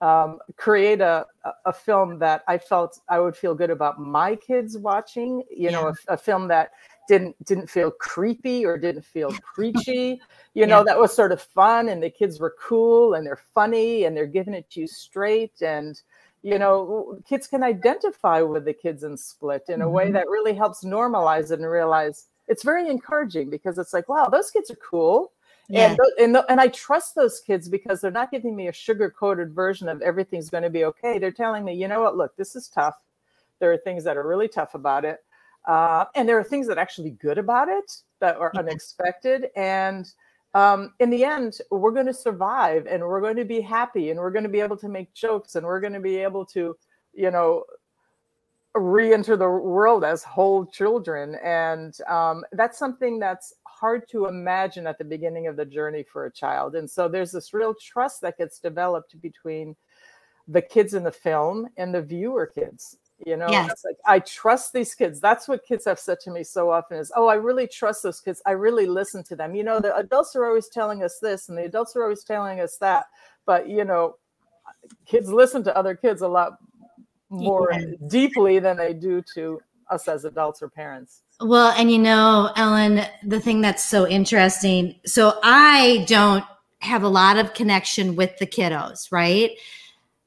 um, 0.00 0.38
create 0.56 1.00
a, 1.00 1.26
a 1.64 1.72
film 1.72 2.20
that 2.20 2.44
I 2.46 2.58
felt 2.58 3.00
I 3.08 3.18
would 3.18 3.36
feel 3.36 3.56
good 3.56 3.70
about 3.70 3.98
my 3.98 4.36
kids 4.36 4.78
watching, 4.78 5.42
you 5.50 5.72
know, 5.72 5.88
a, 5.88 6.12
a, 6.12 6.16
film 6.16 6.46
that 6.48 6.70
didn't 7.08 7.34
didn't 7.44 7.68
feel 7.68 7.90
creepy 7.90 8.64
or 8.64 8.78
didn't 8.78 9.04
feel 9.04 9.32
preachy 9.54 10.20
you 10.54 10.66
know 10.66 10.78
yeah. 10.78 10.84
that 10.84 10.98
was 10.98 11.12
sort 11.12 11.32
of 11.32 11.42
fun 11.42 11.88
and 11.88 12.02
the 12.02 12.10
kids 12.10 12.38
were 12.38 12.54
cool 12.60 13.14
and 13.14 13.26
they're 13.26 13.40
funny 13.54 14.04
and 14.04 14.16
they're 14.16 14.26
giving 14.26 14.54
it 14.54 14.70
to 14.70 14.80
you 14.80 14.86
straight 14.86 15.60
and 15.62 16.02
you 16.42 16.58
know 16.58 17.18
kids 17.28 17.48
can 17.48 17.64
identify 17.64 18.40
with 18.40 18.64
the 18.64 18.72
kids 18.72 19.02
in 19.02 19.16
split 19.16 19.64
in 19.68 19.80
a 19.80 19.84
mm-hmm. 19.84 19.94
way 19.94 20.12
that 20.12 20.28
really 20.28 20.54
helps 20.54 20.84
normalize 20.84 21.50
it 21.50 21.58
and 21.58 21.68
realize 21.68 22.26
it's 22.46 22.62
very 22.62 22.88
encouraging 22.88 23.50
because 23.50 23.78
it's 23.78 23.92
like 23.92 24.08
wow 24.08 24.26
those 24.26 24.50
kids 24.50 24.70
are 24.70 24.76
cool 24.76 25.32
yeah. 25.68 25.90
and 25.90 25.98
and, 26.18 26.44
and 26.48 26.60
I 26.60 26.68
trust 26.68 27.14
those 27.14 27.40
kids 27.40 27.68
because 27.68 28.00
they're 28.00 28.10
not 28.10 28.30
giving 28.30 28.56
me 28.56 28.68
a 28.68 28.72
sugar 28.72 29.10
coated 29.10 29.54
version 29.54 29.88
of 29.88 30.00
everything's 30.00 30.48
going 30.48 30.62
to 30.62 30.70
be 30.70 30.84
okay. 30.84 31.18
They're 31.18 31.30
telling 31.30 31.62
me, 31.62 31.74
you 31.74 31.88
know 31.88 32.00
what, 32.00 32.16
look, 32.16 32.34
this 32.36 32.56
is 32.56 32.68
tough. 32.68 32.94
There 33.58 33.70
are 33.70 33.76
things 33.76 34.02
that 34.04 34.16
are 34.16 34.26
really 34.26 34.48
tough 34.48 34.74
about 34.74 35.04
it, 35.04 35.18
uh, 35.68 36.06
and 36.16 36.28
there 36.28 36.38
are 36.38 36.44
things 36.44 36.66
that 36.66 36.78
are 36.78 36.80
actually 36.80 37.10
good 37.10 37.38
about 37.38 37.68
it 37.68 37.92
that 38.20 38.36
are 38.36 38.50
yeah. 38.54 38.60
unexpected. 38.60 39.50
And 39.54 40.10
um, 40.54 40.94
in 40.98 41.10
the 41.10 41.24
end, 41.24 41.58
we're 41.70 41.92
going 41.92 42.06
to 42.06 42.14
survive, 42.14 42.86
and 42.86 43.02
we're 43.02 43.20
going 43.20 43.36
to 43.36 43.44
be 43.44 43.60
happy, 43.60 44.10
and 44.10 44.18
we're 44.18 44.32
going 44.32 44.44
to 44.44 44.48
be 44.48 44.60
able 44.60 44.78
to 44.78 44.88
make 44.88 45.14
jokes, 45.14 45.54
and 45.54 45.64
we're 45.64 45.80
going 45.80 45.92
to 45.92 46.00
be 46.00 46.16
able 46.16 46.44
to, 46.46 46.76
you 47.12 47.30
know, 47.30 47.64
re-enter 48.74 49.36
the 49.36 49.48
world 49.48 50.04
as 50.04 50.22
whole 50.22 50.64
children 50.64 51.36
and 51.42 52.00
um, 52.02 52.44
that's 52.52 52.78
something 52.78 53.18
that's 53.18 53.54
hard 53.64 54.08
to 54.08 54.26
imagine 54.26 54.86
at 54.86 54.98
the 54.98 55.04
beginning 55.04 55.46
of 55.46 55.56
the 55.56 55.64
journey 55.64 56.02
for 56.02 56.26
a 56.26 56.32
child. 56.32 56.74
And 56.74 56.88
so 56.88 57.08
there's 57.08 57.32
this 57.32 57.54
real 57.54 57.74
trust 57.74 58.20
that 58.22 58.38
gets 58.38 58.58
developed 58.58 59.20
between 59.20 59.76
the 60.48 60.62
kids 60.62 60.94
in 60.94 61.02
the 61.04 61.12
film 61.12 61.68
and 61.76 61.94
the 61.94 62.02
viewer 62.02 62.46
kids. 62.46 62.96
You 63.26 63.36
know, 63.36 63.48
yes. 63.48 63.84
like 63.84 63.96
I 64.06 64.20
trust 64.20 64.72
these 64.72 64.94
kids. 64.94 65.20
That's 65.20 65.48
what 65.48 65.66
kids 65.66 65.84
have 65.86 65.98
said 65.98 66.20
to 66.20 66.30
me 66.30 66.44
so 66.44 66.70
often 66.70 66.98
is, 66.98 67.10
oh, 67.16 67.26
I 67.26 67.34
really 67.34 67.66
trust 67.66 68.04
those 68.04 68.20
kids. 68.20 68.40
I 68.46 68.52
really 68.52 68.86
listen 68.86 69.24
to 69.24 69.36
them. 69.36 69.54
You 69.56 69.64
know, 69.64 69.80
the 69.80 69.94
adults 69.96 70.36
are 70.36 70.46
always 70.46 70.68
telling 70.68 71.02
us 71.02 71.18
this 71.20 71.48
and 71.48 71.58
the 71.58 71.64
adults 71.64 71.96
are 71.96 72.02
always 72.04 72.22
telling 72.22 72.60
us 72.60 72.76
that. 72.76 73.06
But 73.44 73.68
you 73.68 73.84
know, 73.84 74.16
kids 75.04 75.32
listen 75.32 75.64
to 75.64 75.76
other 75.76 75.96
kids 75.96 76.22
a 76.22 76.28
lot 76.28 76.58
more 77.30 77.72
deeply 78.08 78.58
than 78.58 78.76
they 78.76 78.94
do 78.94 79.22
to 79.34 79.60
us 79.90 80.06
as 80.08 80.24
adults 80.24 80.62
or 80.62 80.68
parents. 80.68 81.22
Well, 81.40 81.72
and 81.76 81.90
you 81.90 81.98
know, 81.98 82.50
Ellen, 82.56 83.02
the 83.24 83.40
thing 83.40 83.60
that's 83.60 83.84
so 83.84 84.06
interesting. 84.06 84.96
So 85.06 85.38
I 85.42 86.04
don't 86.08 86.44
have 86.80 87.02
a 87.02 87.08
lot 87.08 87.38
of 87.38 87.54
connection 87.54 88.16
with 88.16 88.36
the 88.38 88.46
kiddos, 88.46 89.10
right? 89.10 89.52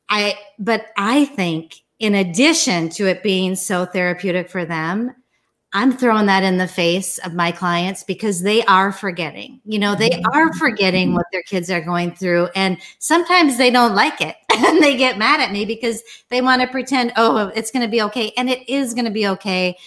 I 0.09 0.37
but 0.59 0.87
I 0.97 1.25
think 1.25 1.81
in 2.01 2.15
addition 2.15 2.89
to 2.89 3.07
it 3.07 3.23
being 3.23 3.55
so 3.55 3.85
therapeutic 3.85 4.49
for 4.49 4.65
them, 4.65 5.15
I'm 5.73 5.95
throwing 5.95 6.25
that 6.25 6.43
in 6.43 6.57
the 6.57 6.67
face 6.67 7.17
of 7.19 7.33
my 7.33 7.51
clients 7.51 8.03
because 8.03 8.41
they 8.41 8.63
are 8.65 8.91
forgetting. 8.91 9.61
You 9.63 9.79
know, 9.79 9.95
they 9.95 10.09
mm-hmm. 10.09 10.37
are 10.37 10.53
forgetting 10.55 11.13
what 11.13 11.27
their 11.31 11.43
kids 11.43 11.69
are 11.71 11.79
going 11.79 12.13
through. 12.13 12.49
And 12.55 12.77
sometimes 12.99 13.57
they 13.57 13.71
don't 13.71 13.95
like 13.95 14.19
it 14.19 14.35
and 14.53 14.83
they 14.83 14.97
get 14.97 15.17
mad 15.17 15.39
at 15.39 15.53
me 15.53 15.63
because 15.63 16.03
they 16.29 16.41
want 16.41 16.61
to 16.61 16.67
pretend, 16.67 17.13
oh, 17.15 17.51
it's 17.55 17.71
going 17.71 17.85
to 17.85 17.91
be 17.91 18.01
okay. 18.01 18.33
And 18.35 18.49
it 18.49 18.67
is 18.67 18.93
going 18.93 19.05
to 19.05 19.11
be 19.11 19.27
okay 19.27 19.77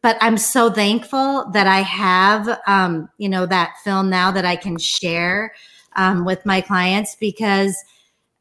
but 0.00 0.16
I'm 0.20 0.38
so 0.38 0.70
thankful 0.70 1.50
that 1.50 1.66
I 1.66 1.80
have, 1.80 2.60
um, 2.66 3.08
you 3.18 3.28
know, 3.28 3.46
that 3.46 3.74
film 3.82 4.08
now 4.08 4.30
that 4.30 4.44
I 4.44 4.56
can 4.56 4.78
share 4.78 5.52
um, 5.96 6.24
with 6.24 6.46
my 6.46 6.60
clients 6.60 7.16
because, 7.16 7.76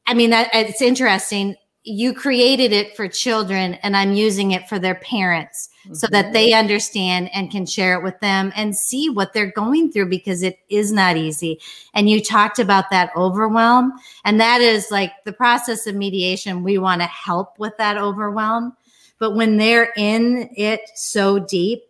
I 0.05 0.13
mean, 0.13 0.29
that 0.29 0.49
it's 0.53 0.81
interesting. 0.81 1.55
You 1.87 2.13
created 2.13 2.71
it 2.71 2.95
for 2.95 3.07
children, 3.07 3.75
and 3.75 3.95
I'm 3.95 4.13
using 4.13 4.51
it 4.51 4.67
for 4.67 4.77
their 4.77 4.95
parents 4.95 5.69
mm-hmm. 5.85 5.93
so 5.93 6.07
that 6.11 6.33
they 6.33 6.53
understand 6.53 7.29
and 7.33 7.49
can 7.49 7.65
share 7.65 7.97
it 7.97 8.03
with 8.03 8.19
them 8.19 8.51
and 8.55 8.75
see 8.75 9.09
what 9.09 9.33
they're 9.33 9.51
going 9.51 9.91
through 9.91 10.09
because 10.09 10.43
it 10.43 10.59
is 10.69 10.91
not 10.91 11.17
easy. 11.17 11.59
And 11.93 12.09
you 12.09 12.21
talked 12.21 12.59
about 12.59 12.89
that 12.89 13.11
overwhelm, 13.15 13.93
and 14.25 14.39
that 14.41 14.61
is 14.61 14.91
like 14.91 15.11
the 15.25 15.33
process 15.33 15.87
of 15.87 15.95
mediation. 15.95 16.63
We 16.63 16.77
want 16.77 17.01
to 17.01 17.07
help 17.07 17.57
with 17.57 17.77
that 17.77 17.97
overwhelm 17.97 18.75
but 19.19 19.35
when 19.35 19.57
they're 19.57 19.93
in 19.97 20.49
it 20.55 20.81
so 20.95 21.39
deep, 21.39 21.83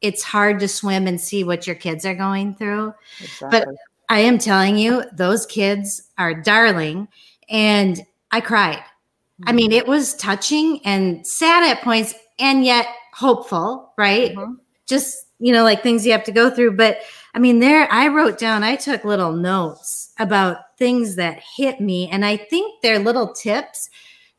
it's 0.00 0.22
hard 0.22 0.60
to 0.60 0.68
swim 0.68 1.06
and 1.06 1.20
see 1.20 1.44
what 1.44 1.66
your 1.66 1.76
kids 1.76 2.04
are 2.04 2.14
going 2.14 2.54
through. 2.54 2.94
Exactly. 3.20 3.48
But 3.50 3.68
I 4.08 4.20
am 4.20 4.38
telling 4.38 4.76
you, 4.76 5.04
those 5.12 5.46
kids 5.46 6.10
are 6.18 6.34
darling. 6.34 7.08
And 7.48 8.04
I 8.30 8.40
cried. 8.40 8.82
I 9.46 9.52
mean, 9.52 9.72
it 9.72 9.86
was 9.86 10.14
touching 10.14 10.80
and 10.84 11.26
sad 11.26 11.68
at 11.68 11.82
points, 11.82 12.14
and 12.38 12.64
yet 12.64 12.86
hopeful, 13.12 13.92
right? 13.96 14.34
Mm-hmm. 14.34 14.54
Just, 14.86 15.26
you 15.38 15.52
know, 15.52 15.62
like 15.62 15.82
things 15.82 16.04
you 16.04 16.12
have 16.12 16.24
to 16.24 16.32
go 16.32 16.50
through. 16.50 16.76
But 16.76 16.98
I 17.34 17.38
mean, 17.38 17.60
there, 17.60 17.90
I 17.90 18.08
wrote 18.08 18.38
down, 18.38 18.62
I 18.62 18.76
took 18.76 19.04
little 19.04 19.32
notes 19.32 20.12
about 20.18 20.76
things 20.78 21.16
that 21.16 21.42
hit 21.56 21.80
me. 21.80 22.08
And 22.10 22.24
I 22.24 22.36
think 22.36 22.82
they're 22.82 22.98
little 22.98 23.32
tips 23.32 23.88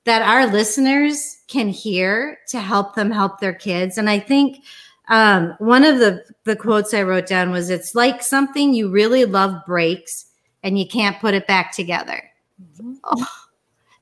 that 0.03 0.21
our 0.21 0.45
listeners 0.47 1.37
can 1.47 1.69
hear 1.69 2.37
to 2.49 2.59
help 2.59 2.95
them 2.95 3.11
help 3.11 3.39
their 3.39 3.53
kids. 3.53 3.97
And 3.97 4.09
I 4.09 4.19
think 4.19 4.63
um, 5.07 5.55
one 5.59 5.83
of 5.83 5.99
the, 5.99 6.23
the 6.43 6.55
quotes 6.55 6.93
I 6.93 7.03
wrote 7.03 7.27
down 7.27 7.51
was 7.51 7.69
it's 7.69 7.95
like 7.95 8.21
something 8.21 8.73
you 8.73 8.89
really 8.89 9.25
love 9.25 9.65
breaks 9.65 10.25
and 10.63 10.77
you 10.77 10.87
can't 10.87 11.19
put 11.19 11.33
it 11.33 11.47
back 11.47 11.71
together. 11.71 12.23
Mm-hmm. 12.61 12.93
Oh, 13.03 13.27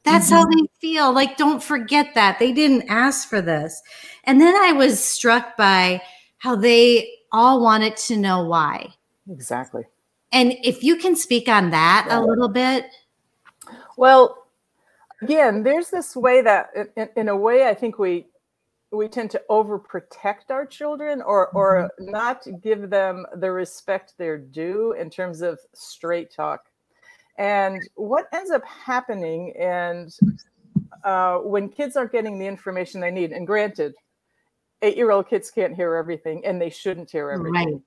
that's 0.03 0.27
mm-hmm. 0.27 0.35
how 0.35 0.45
they 0.45 0.67
feel. 0.79 1.13
Like, 1.13 1.37
don't 1.37 1.63
forget 1.63 2.13
that. 2.15 2.39
They 2.39 2.51
didn't 2.51 2.89
ask 2.89 3.27
for 3.27 3.41
this. 3.41 3.81
And 4.25 4.39
then 4.39 4.55
I 4.55 4.71
was 4.71 5.03
struck 5.03 5.57
by 5.57 6.01
how 6.37 6.55
they 6.55 7.09
all 7.31 7.61
wanted 7.61 7.97
to 7.97 8.17
know 8.17 8.43
why. 8.43 8.93
Exactly. 9.29 9.83
And 10.31 10.53
if 10.63 10.83
you 10.83 10.97
can 10.97 11.15
speak 11.15 11.47
on 11.47 11.71
that 11.71 12.05
yeah. 12.07 12.19
a 12.19 12.21
little 12.21 12.49
bit. 12.49 12.85
Well, 13.97 14.43
again 15.23 15.63
there's 15.63 15.89
this 15.89 16.15
way 16.15 16.41
that 16.41 16.69
in, 16.95 17.09
in, 17.15 17.29
a 17.29 17.35
way 17.35 17.67
i 17.67 17.73
think 17.73 17.97
we 17.97 18.25
we 18.91 19.07
tend 19.07 19.31
to 19.31 19.41
overprotect 19.49 20.51
our 20.51 20.65
children 20.65 21.21
or 21.21 21.47
or 21.49 21.89
mm-hmm. 21.99 22.11
not 22.11 22.45
give 22.61 22.89
them 22.89 23.25
the 23.37 23.49
respect 23.49 24.13
they're 24.17 24.37
due 24.37 24.93
in 24.93 25.09
terms 25.09 25.41
of 25.41 25.59
straight 25.73 26.31
talk 26.31 26.65
and 27.37 27.81
what 27.95 28.27
ends 28.33 28.51
up 28.51 28.63
happening 28.65 29.53
and 29.59 30.17
uh, 31.03 31.37
when 31.37 31.69
kids 31.69 31.95
aren't 31.95 32.11
getting 32.11 32.37
the 32.37 32.45
information 32.45 33.01
they 33.01 33.11
need 33.11 33.31
and 33.31 33.47
granted 33.47 33.93
eight 34.81 34.97
year 34.97 35.11
old 35.11 35.27
kids 35.27 35.49
can't 35.49 35.75
hear 35.75 35.95
everything 35.95 36.45
and 36.45 36.61
they 36.61 36.69
shouldn't 36.69 37.09
hear 37.09 37.31
everything 37.31 37.73
right. 37.73 37.81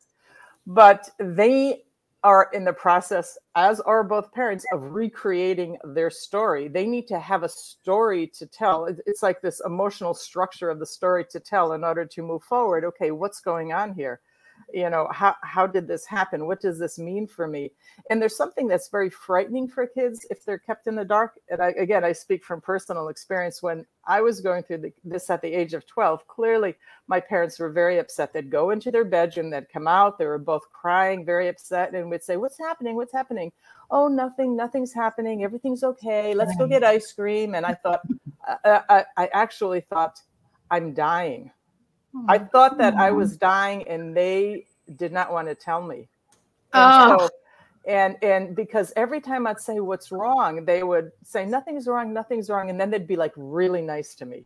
but 0.67 1.09
they 1.19 1.83
are 2.27 2.51
in 2.53 2.65
the 2.65 2.73
process, 2.73 3.39
as 3.55 3.79
are 3.79 4.03
both 4.03 4.33
parents, 4.33 4.67
of 4.73 4.83
recreating 4.83 5.79
their 5.85 6.11
story. 6.11 6.67
They 6.67 6.85
need 6.85 7.07
to 7.07 7.21
have 7.21 7.45
a 7.45 7.49
story 7.49 8.27
to 8.35 8.47
tell. 8.47 8.87
It's 9.07 9.23
like 9.23 9.41
this 9.41 9.63
emotional 9.65 10.13
structure 10.13 10.69
of 10.69 10.81
the 10.81 10.87
story 10.87 11.25
to 11.31 11.39
tell 11.39 11.75
in 11.75 11.85
order 11.85 12.05
to 12.05 12.23
move 12.23 12.43
forward. 12.43 12.85
Okay, 12.85 13.13
what's 13.13 13.41
going 13.41 13.73
on 13.73 13.95
here? 13.95 14.21
You 14.73 14.91
know 14.91 15.09
how 15.13 15.35
how 15.43 15.67
did 15.67 15.87
this 15.87 16.05
happen? 16.05 16.47
What 16.47 16.61
does 16.61 16.79
this 16.79 16.99
mean 16.99 17.27
for 17.27 17.47
me? 17.47 17.71
And 18.11 18.21
there's 18.21 18.37
something 18.37 18.67
that's 18.67 18.89
very 18.89 19.11
frightening 19.11 19.69
for 19.69 19.87
kids 19.87 20.27
if 20.31 20.45
they're 20.45 20.59
kept 20.59 20.87
in 20.87 20.97
the 20.97 21.05
dark. 21.05 21.39
And 21.49 21.63
I, 21.63 21.69
again 21.71 22.05
i 22.05 22.13
speak 22.13 22.45
from 22.45 22.61
personal 22.61 23.09
experience. 23.09 23.63
When 23.63 23.87
i 24.07 24.21
was 24.21 24.41
going 24.41 24.63
through 24.65 24.79
the, 24.79 24.93
this 25.05 25.31
at 25.31 25.41
the 25.41 25.53
age 25.53 25.73
of 25.73 25.87
12 25.87 26.27
clearly 26.27 26.75
my 27.07 27.21
parents 27.21 27.59
were 27.59 27.71
very 27.71 27.99
upset. 27.99 28.33
They'd 28.33 28.51
go 28.51 28.71
into 28.71 28.91
their 28.91 29.05
bedroom 29.05 29.51
they'd 29.51 29.69
come 29.69 29.89
out 29.89 30.19
they 30.19 30.27
were 30.27 30.39
both 30.39 30.71
crying 30.73 31.25
very 31.25 31.49
upset 31.49 31.95
and 31.95 32.11
would 32.11 32.25
say 32.25 32.37
what's 32.37 32.59
happening? 32.59 32.97
What's 32.97 33.13
happening? 33.13 33.53
Oh 33.91 34.09
nothing 34.09 34.57
nothing's 34.57 34.93
happening. 34.93 35.45
Everything's 35.45 35.85
okay. 35.85 36.35
Let's 36.35 36.57
go 36.57 36.67
get 36.67 36.85
ice 36.85 37.13
cream. 37.13 37.55
And 37.55 37.65
i 37.65 37.75
thought 37.75 38.01
I, 38.65 38.83
I, 38.89 39.05
I 39.17 39.27
actually 39.33 39.81
thought 39.81 40.21
i'm 40.71 40.93
dying 40.93 41.51
I 42.29 42.39
oh, 42.39 42.49
thought 42.53 42.79
that 42.79 42.95
I 42.95 43.11
was 43.11 43.37
dying 43.37 43.87
and 43.89 44.17
they 44.17 44.67
did 44.97 45.13
not 45.13 45.33
want 45.33 45.49
to 45.49 45.55
tell 45.55 45.83
me. 45.83 46.09
And 46.73 47.13
oh. 47.13 47.19
So, 47.19 47.31
and 47.87 48.17
and 48.23 48.57
because 48.57 48.93
every 48.97 49.21
time 49.21 49.47
I'd 49.47 49.61
say 49.61 49.81
what's 49.81 50.11
wrong, 50.11 50.65
they 50.65 50.83
would 50.83 51.13
say 51.23 51.47
nothing's 51.47 51.87
wrong, 51.87 52.13
nothing's 52.13 52.51
wrong, 52.51 52.69
and 52.71 52.81
then 52.81 52.91
they'd 52.91 53.07
be 53.07 53.17
like 53.17 53.33
really 53.37 53.83
nice 53.83 54.15
to 54.17 54.27
me 54.27 54.45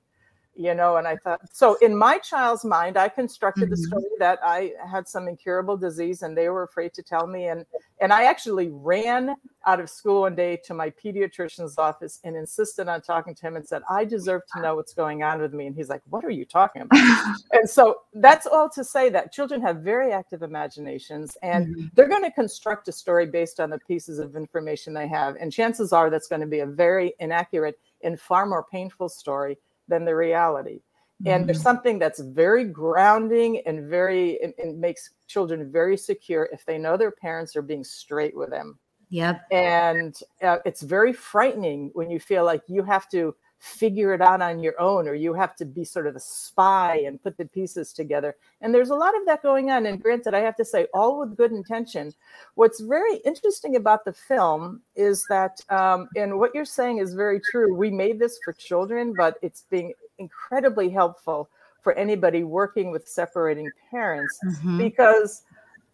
you 0.57 0.75
know 0.75 0.97
and 0.97 1.07
i 1.07 1.17
thought 1.17 1.41
so 1.53 1.77
in 1.81 1.97
my 1.97 2.19
child's 2.19 2.65
mind 2.65 2.97
i 2.97 3.09
constructed 3.09 3.65
mm-hmm. 3.65 3.71
the 3.71 3.77
story 3.77 4.05
that 4.19 4.39
i 4.45 4.73
had 4.91 5.09
some 5.09 5.29
incurable 5.29 5.77
disease 5.77 6.23
and 6.23 6.37
they 6.37 6.49
were 6.49 6.65
afraid 6.65 6.93
to 6.93 7.03
tell 7.03 7.27
me 7.27 7.47
and 7.47 7.65
and 8.01 8.13
i 8.13 8.25
actually 8.25 8.69
ran 8.69 9.35
out 9.67 9.79
of 9.79 9.89
school 9.89 10.23
one 10.23 10.35
day 10.35 10.59
to 10.65 10.75
my 10.75 10.91
pediatrician's 10.91 11.79
office 11.79 12.19
and 12.25 12.37
insisted 12.37 12.89
on 12.89 13.01
talking 13.01 13.35
to 13.35 13.47
him 13.47 13.57
and 13.57 13.67
said 13.67 13.83
i 13.89 14.05
deserve 14.05 14.43
to 14.53 14.61
know 14.61 14.75
what's 14.75 14.93
going 14.93 15.23
on 15.23 15.41
with 15.41 15.55
me 15.55 15.67
and 15.67 15.77
he's 15.77 15.89
like 15.89 16.03
what 16.11 16.25
are 16.25 16.31
you 16.31 16.45
talking 16.45 16.83
about 16.83 17.37
and 17.53 17.69
so 17.69 18.01
that's 18.15 18.47
all 18.47 18.69
to 18.69 18.83
say 18.83 19.09
that 19.09 19.33
children 19.33 19.61
have 19.63 19.77
very 19.79 20.13
active 20.13 20.43
imaginations 20.43 21.37
and 21.43 21.69
mm-hmm. 21.69 21.87
they're 21.95 22.09
going 22.09 22.25
to 22.25 22.33
construct 22.33 22.89
a 22.89 22.93
story 22.93 23.27
based 23.27 23.61
on 23.61 23.71
the 23.71 23.79
pieces 23.79 24.19
of 24.19 24.35
information 24.35 24.93
they 24.93 25.09
have 25.09 25.37
and 25.37 25.53
chances 25.53 25.93
are 25.93 26.11
that's 26.11 26.29
going 26.29 26.41
to 26.41 26.47
be 26.47 26.61
a 26.61 26.67
very 26.67 27.15
inaccurate 27.21 27.79
and 28.03 28.21
far 28.21 28.47
more 28.47 28.65
painful 28.71 29.09
story 29.09 29.57
than 29.91 30.05
the 30.07 30.17
reality. 30.17 30.81
and 31.27 31.47
there's 31.47 31.61
something 31.61 31.99
that's 31.99 32.21
very 32.21 32.65
grounding 32.65 33.61
and 33.67 33.91
very 33.91 34.33
it, 34.45 34.55
it, 34.57 34.75
makes 34.77 35.11
children 35.27 35.71
very 35.71 35.95
secure 35.95 36.49
if 36.51 36.65
they 36.65 36.79
know 36.79 36.97
their 36.97 37.11
parents 37.11 37.55
are 37.57 37.63
being 37.63 37.85
straight 37.85 38.35
with 38.35 38.49
them. 38.49 38.79
Yep. 39.11 39.43
And 39.51 40.19
uh, 40.43 40.59
it's 40.65 40.81
very 40.81 41.13
frightening 41.13 41.91
when 41.93 42.11
you 42.11 42.19
feel 42.21 42.47
like 42.47 42.63
you 42.69 42.83
have 42.85 43.07
to 43.11 43.35
figure 43.61 44.15
it 44.15 44.23
out 44.23 44.41
on 44.41 44.63
your 44.63 44.81
own 44.81 45.07
or 45.07 45.15
you 45.15 45.35
have 45.35 45.55
to 45.55 45.67
be 45.67 45.85
sort 45.85 46.07
of 46.07 46.17
a 46.17 46.21
spy 46.21 46.97
and 47.07 47.23
put 47.23 47.37
the 47.37 47.45
pieces 47.45 47.93
together. 47.93 48.35
And 48.63 48.75
there's 48.75 48.89
a 48.89 48.95
lot 48.95 49.15
of 49.15 49.27
that 49.27 49.43
going 49.43 49.71
on. 49.71 49.85
And 49.85 50.03
granted 50.03 50.33
i 50.33 50.41
have 50.41 50.57
to 50.57 50.65
say 50.65 50.87
all 50.95 51.21
with 51.21 51.37
good 51.37 51.53
intention. 51.53 52.15
What's 52.55 52.81
very 52.81 53.17
interesting 53.19 53.77
about 53.77 54.07
the 54.07 54.15
film 54.15 54.81
is 54.97 55.27
that 55.29 55.61
um, 55.69 56.09
and 56.17 56.39
what 56.39 56.55
you're 56.55 56.65
saying 56.65 56.99
is 56.99 57.13
very 57.13 57.39
true. 57.39 57.75
We 57.75 57.91
made 57.91 58.19
this 58.19 58.39
for 58.43 58.55
children 58.55 59.13
but 59.15 59.37
it's 59.43 59.65
being 59.71 59.93
incredibly 60.17 60.89
helpful 60.89 61.51
for 61.83 61.93
anybody 61.95 62.45
working 62.45 62.91
with 62.91 63.07
separating 63.07 63.71
parents 63.91 64.39
mm-hmm. 64.47 64.79
because 64.79 65.43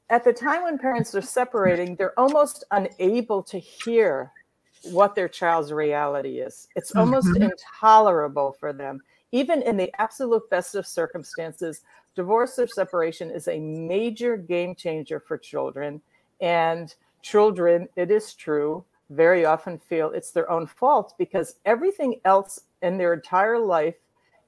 at 0.09 0.23
the 0.23 0.33
time 0.33 0.63
when 0.63 0.79
parents 0.79 1.15
are 1.17 1.23
separating 1.23 1.97
they're 1.97 2.19
almost 2.19 2.63
unable 2.71 3.43
to 3.43 3.59
hear 3.59 4.33
what 4.85 5.15
their 5.15 5.29
child's 5.29 5.73
reality 5.73 6.39
is. 6.39 6.69
It's 6.77 6.95
almost 6.95 7.29
mm-hmm. 7.29 7.51
intolerable 7.51 8.57
for 8.59 8.73
them. 8.73 9.01
Even 9.33 9.63
in 9.63 9.77
the 9.77 9.93
absolute 10.01 10.49
best 10.51 10.75
of 10.75 10.87
circumstances, 10.87 11.83
divorce 12.15 12.59
or 12.59 12.67
separation 12.67 13.31
is 13.31 13.49
a 13.49 13.59
major 13.59 14.37
game 14.37 14.75
changer 14.75 15.21
for 15.21 15.37
children. 15.37 16.01
And 16.41 16.95
children, 17.23 17.89
it 17.97 18.11
is 18.11 18.35
true, 18.35 18.85
very 19.11 19.45
often 19.45 19.79
feel 19.79 20.11
it's 20.11 20.31
their 20.31 20.51
own 20.51 20.67
fault 20.67 21.15
because 21.19 21.57
everything 21.65 22.21
else 22.25 22.61
in 22.83 22.99
their 22.99 23.15
entire 23.15 23.59
life, 23.59 23.97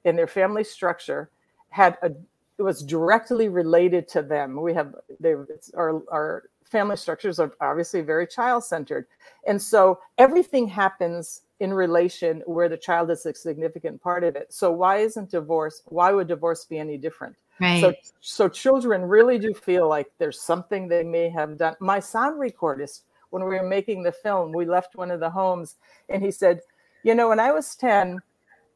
in 0.03 0.15
their 0.15 0.27
family 0.27 0.63
structure, 0.63 1.29
had 1.69 1.97
a 2.01 2.11
it 2.57 2.63
was 2.63 2.83
directly 2.83 3.47
related 3.47 4.09
to 4.09 4.21
them. 4.21 4.61
We 4.61 4.73
have 4.73 4.93
they 5.21 5.33
our 5.75 6.01
our 6.11 6.43
family 6.69 6.95
structures 6.95 7.39
are 7.39 7.51
obviously 7.61 8.01
very 8.01 8.27
child 8.27 8.63
centered. 8.63 9.07
And 9.47 9.61
so 9.61 9.99
everything 10.17 10.67
happens 10.67 11.41
in 11.59 11.73
relation 11.73 12.41
where 12.45 12.69
the 12.69 12.77
child 12.77 13.11
is 13.11 13.25
a 13.25 13.33
significant 13.33 14.01
part 14.01 14.23
of 14.23 14.35
it. 14.35 14.53
So 14.53 14.71
why 14.71 14.97
isn't 14.97 15.31
divorce? 15.31 15.81
Why 15.85 16.11
would 16.11 16.27
divorce 16.27 16.65
be 16.65 16.77
any 16.77 16.97
different? 16.97 17.35
Right. 17.59 17.81
So, 17.81 17.93
so 18.21 18.47
children 18.47 19.03
really 19.03 19.37
do 19.37 19.53
feel 19.53 19.89
like 19.89 20.07
there's 20.17 20.41
something 20.41 20.87
they 20.87 21.03
may 21.03 21.29
have 21.29 21.57
done. 21.57 21.75
My 21.79 21.99
sound 21.99 22.39
recordist, 22.39 23.01
when 23.31 23.43
we 23.43 23.49
were 23.49 23.63
making 23.63 24.03
the 24.03 24.11
film, 24.11 24.53
we 24.53 24.65
left 24.65 24.95
one 24.95 25.11
of 25.11 25.19
the 25.19 25.29
homes 25.29 25.75
and 26.07 26.23
he 26.23 26.31
said, 26.31 26.61
you 27.03 27.15
know, 27.15 27.29
when 27.29 27.39
I 27.39 27.51
was 27.51 27.75
10, 27.75 28.19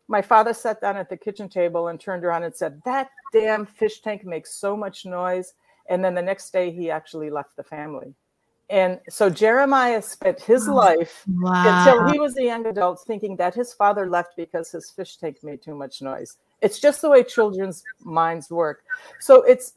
my 0.07 0.21
father 0.21 0.53
sat 0.53 0.81
down 0.81 0.97
at 0.97 1.09
the 1.09 1.17
kitchen 1.17 1.47
table 1.47 1.88
and 1.88 2.00
turned 2.00 2.25
around 2.25 2.43
and 2.43 2.53
said, 2.53 2.81
that 2.85 3.09
damn 3.31 3.65
fish 3.65 4.01
tank 4.01 4.25
makes 4.25 4.53
so 4.53 4.75
much 4.75 5.05
noise. 5.05 5.53
And 5.90 6.04
then 6.04 6.16
the 6.16 6.22
next 6.22 6.52
day, 6.52 6.72
he 6.72 6.90
actually 6.90 7.30
left 7.30 7.56
the 7.56 7.63
family. 7.63 8.13
And 8.70 9.00
so 9.10 9.30
Jeremiah 9.30 10.02
spent 10.02 10.42
his 10.42 10.68
oh, 10.68 10.74
life 10.74 11.24
wow. 11.28 11.86
until 11.86 12.12
he 12.12 12.20
was 12.20 12.38
a 12.38 12.44
young 12.44 12.66
adult 12.66 13.04
thinking 13.06 13.36
that 13.36 13.54
his 13.54 13.74
father 13.74 14.10
left 14.10 14.36
because 14.36 14.72
his 14.72 14.90
fish 14.90 15.18
tank 15.18 15.44
made 15.44 15.62
too 15.62 15.75
much 15.75 16.02
noise. 16.02 16.38
It's 16.62 16.80
just 16.80 17.02
the 17.02 17.10
way 17.10 17.24
children's 17.24 17.84
minds 18.04 18.50
work. 18.50 18.84
So 19.20 19.44
it's 19.44 19.74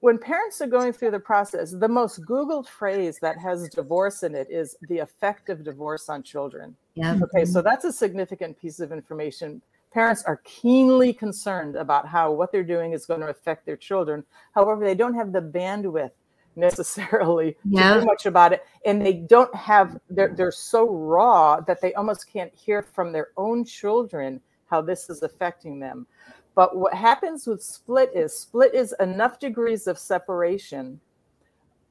when 0.00 0.18
parents 0.18 0.60
are 0.60 0.66
going 0.66 0.92
through 0.92 1.10
the 1.12 1.20
process, 1.20 1.70
the 1.72 1.88
most 1.88 2.22
Googled 2.22 2.66
phrase 2.66 3.18
that 3.20 3.38
has 3.38 3.68
divorce 3.68 4.22
in 4.22 4.34
it 4.34 4.48
is 4.50 4.76
the 4.88 4.98
effect 4.98 5.48
of 5.48 5.64
divorce 5.64 6.08
on 6.08 6.22
children. 6.22 6.76
Yeah. 6.94 7.18
Okay, 7.22 7.44
so 7.44 7.62
that's 7.62 7.84
a 7.84 7.92
significant 7.92 8.60
piece 8.60 8.80
of 8.80 8.92
information 8.92 9.62
parents 9.92 10.22
are 10.24 10.40
keenly 10.44 11.12
concerned 11.12 11.76
about 11.76 12.06
how 12.06 12.32
what 12.32 12.52
they're 12.52 12.62
doing 12.62 12.92
is 12.92 13.06
going 13.06 13.20
to 13.20 13.28
affect 13.28 13.66
their 13.66 13.76
children. 13.76 14.24
However, 14.54 14.84
they 14.84 14.94
don't 14.94 15.14
have 15.14 15.32
the 15.32 15.40
bandwidth 15.40 16.10
necessarily 16.56 17.56
yeah. 17.68 18.02
much 18.04 18.26
about 18.26 18.52
it. 18.52 18.64
And 18.86 19.04
they 19.04 19.12
don't 19.12 19.54
have, 19.54 19.98
they're, 20.08 20.34
they're 20.34 20.50
so 20.50 20.88
raw 20.88 21.60
that 21.60 21.80
they 21.80 21.92
almost 21.94 22.30
can't 22.32 22.54
hear 22.54 22.82
from 22.82 23.12
their 23.12 23.28
own 23.36 23.64
children 23.64 24.40
how 24.66 24.80
this 24.80 25.10
is 25.10 25.22
affecting 25.22 25.78
them. 25.78 26.06
But 26.54 26.76
what 26.76 26.94
happens 26.94 27.46
with 27.46 27.62
split 27.62 28.10
is 28.14 28.36
split 28.36 28.74
is 28.74 28.94
enough 29.00 29.38
degrees 29.38 29.86
of 29.86 29.98
separation 29.98 30.98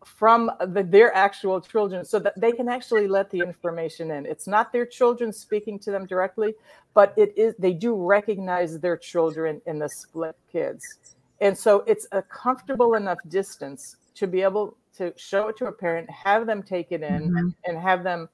from 0.05 0.51
the, 0.67 0.83
their 0.83 1.13
actual 1.15 1.59
children 1.59 2.05
so 2.05 2.19
that 2.19 2.39
they 2.39 2.51
can 2.51 2.69
actually 2.69 3.07
let 3.07 3.29
the 3.31 3.39
information 3.39 4.11
in. 4.11 4.25
It's 4.25 4.47
not 4.47 4.71
their 4.71 4.85
children 4.85 5.33
speaking 5.33 5.79
to 5.79 5.91
them 5.91 6.05
directly, 6.05 6.53
but 6.93 7.13
it 7.17 7.35
is 7.35 7.55
they 7.57 7.73
do 7.73 7.95
recognize 7.95 8.79
their 8.79 8.97
children 8.97 9.61
in 9.65 9.79
the 9.79 9.89
split 9.89 10.37
kids. 10.51 11.15
And 11.41 11.57
so 11.57 11.83
it's 11.87 12.07
a 12.11 12.21
comfortable 12.21 12.93
enough 12.93 13.17
distance 13.27 13.97
to 14.13 14.27
be 14.27 14.41
able 14.41 14.77
to 14.97 15.11
show 15.17 15.49
it 15.49 15.57
to 15.57 15.65
a 15.65 15.71
parent, 15.71 16.09
have 16.09 16.45
them 16.45 16.63
take 16.63 16.91
it 16.91 17.01
in 17.01 17.31
mm-hmm. 17.31 17.49
and 17.65 17.77
have 17.77 18.03
them, 18.03 18.29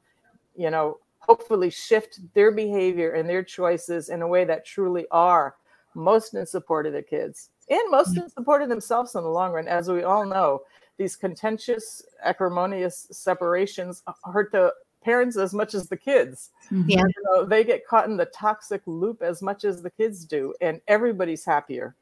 you 0.56 0.70
know, 0.70 1.00
hopefully 1.20 1.70
shift 1.70 2.20
their 2.34 2.52
behavior 2.52 3.14
and 3.14 3.28
their 3.28 3.44
choices 3.44 4.10
in 4.10 4.22
a 4.22 4.28
way 4.28 4.44
that 4.44 4.66
truly 4.66 5.06
are 5.10 5.56
most 5.96 6.34
in 6.36 6.46
support 6.46 6.86
of 6.86 6.94
the 6.94 7.02
kids 7.02 7.50
and 7.70 7.80
most 7.90 8.18
in 8.18 8.30
support 8.30 8.62
of 8.62 8.70
themselves 8.70 9.16
in 9.16 9.24
the 9.24 9.30
long 9.30 9.52
run. 9.52 9.68
As 9.68 9.90
we 9.90 10.04
all 10.04 10.26
know, 10.26 10.62
these 10.98 11.16
contentious, 11.16 12.04
acrimonious 12.24 13.08
separations 13.12 14.04
hurt 14.24 14.52
the 14.52 14.74
parents 15.04 15.38
as 15.38 15.54
much 15.54 15.74
as 15.74 15.88
the 15.88 15.98
kids. 15.98 16.52
Mm-hmm. 16.72 16.90
Yeah. 16.90 17.04
You 17.04 17.24
know, 17.26 17.46
they 17.46 17.64
get 17.64 17.88
caught 17.88 18.06
in 18.08 18.18
the 18.18 18.26
toxic 18.26 18.82
loop 18.86 19.22
as 19.22 19.42
much 19.42 19.64
as 19.64 19.82
the 19.82 19.90
kids 19.90 20.26
do, 20.26 20.54
and 20.62 20.80
everybody's 20.88 21.44
happier. 21.44 21.96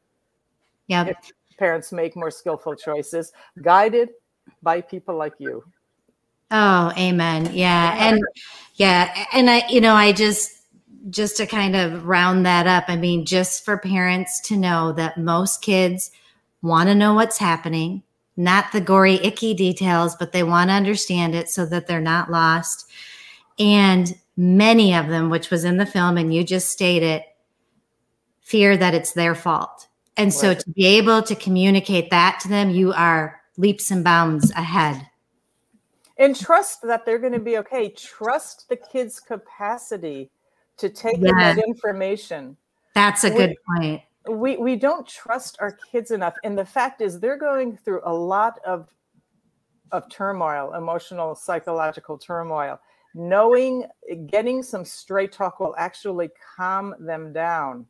Yeah. 0.87 1.13
parents 1.57 1.91
make 1.91 2.15
more 2.15 2.31
skillful 2.31 2.75
choices, 2.75 3.31
guided 3.61 4.09
by 4.63 4.81
people 4.81 5.15
like 5.15 5.33
you. 5.37 5.63
Oh, 6.51 6.91
amen. 6.97 7.51
Yeah. 7.53 7.95
And 7.99 8.23
yeah. 8.75 9.27
And 9.33 9.49
I, 9.49 9.67
you 9.69 9.81
know, 9.81 9.93
I 9.93 10.13
just, 10.13 10.63
just 11.11 11.37
to 11.37 11.45
kind 11.45 11.75
of 11.75 12.07
round 12.07 12.45
that 12.45 12.65
up, 12.65 12.85
I 12.87 12.95
mean, 12.95 13.25
just 13.25 13.63
for 13.63 13.77
parents 13.77 14.41
to 14.47 14.57
know 14.57 14.91
that 14.93 15.19
most 15.19 15.61
kids 15.61 16.11
want 16.61 16.89
to 16.89 16.95
know 16.95 17.13
what's 17.13 17.37
happening 17.37 18.01
not 18.39 18.71
the 18.71 18.79
gory, 18.79 19.15
icky 19.15 19.53
details, 19.53 20.15
but 20.15 20.31
they 20.31 20.43
want 20.43 20.69
to 20.69 20.73
understand 20.73 21.35
it 21.35 21.49
so 21.49 21.65
that 21.65 21.87
they're 21.87 21.99
not 21.99 22.31
lost. 22.31 22.89
And 23.59 24.17
many 24.37 24.95
of 24.95 25.09
them, 25.09 25.29
which 25.29 25.49
was 25.49 25.65
in 25.65 25.75
the 25.75 25.85
film, 25.85 26.17
and 26.17 26.33
you 26.33 26.45
just 26.45 26.71
stated, 26.71 27.21
fear 28.41 28.77
that 28.77 28.93
it's 28.93 29.11
their 29.11 29.35
fault. 29.35 29.87
And 30.15 30.33
so 30.33 30.53
to 30.53 30.69
be 30.71 30.85
able 30.85 31.21
to 31.23 31.35
communicate 31.35 32.09
that 32.11 32.39
to 32.41 32.47
them, 32.47 32.69
you 32.69 32.93
are 32.93 33.41
leaps 33.57 33.91
and 33.91 34.05
bounds 34.05 34.51
ahead. 34.51 35.05
And 36.17 36.33
trust 36.33 36.81
that 36.83 37.05
they're 37.05 37.19
going 37.19 37.33
to 37.33 37.39
be 37.39 37.57
okay. 37.57 37.89
Trust 37.89 38.69
the 38.69 38.77
kid's 38.77 39.19
capacity 39.19 40.29
to 40.77 40.87
take 40.89 41.17
yeah. 41.17 41.29
in 41.29 41.37
that 41.37 41.57
information. 41.57 42.55
That's 42.95 43.25
a 43.25 43.29
good 43.29 43.55
point 43.75 44.01
we 44.27 44.57
we 44.57 44.75
don't 44.75 45.07
trust 45.07 45.57
our 45.59 45.77
kids 45.91 46.11
enough 46.11 46.35
and 46.43 46.57
the 46.57 46.65
fact 46.65 47.01
is 47.01 47.19
they're 47.19 47.37
going 47.37 47.77
through 47.77 48.01
a 48.03 48.13
lot 48.13 48.59
of 48.65 48.89
of 49.91 50.09
turmoil 50.09 50.73
emotional 50.73 51.35
psychological 51.35 52.17
turmoil 52.17 52.79
knowing 53.15 53.85
getting 54.27 54.61
some 54.61 54.85
straight 54.85 55.31
talk 55.31 55.59
will 55.59 55.75
actually 55.77 56.29
calm 56.57 56.93
them 56.99 57.31
down 57.33 57.85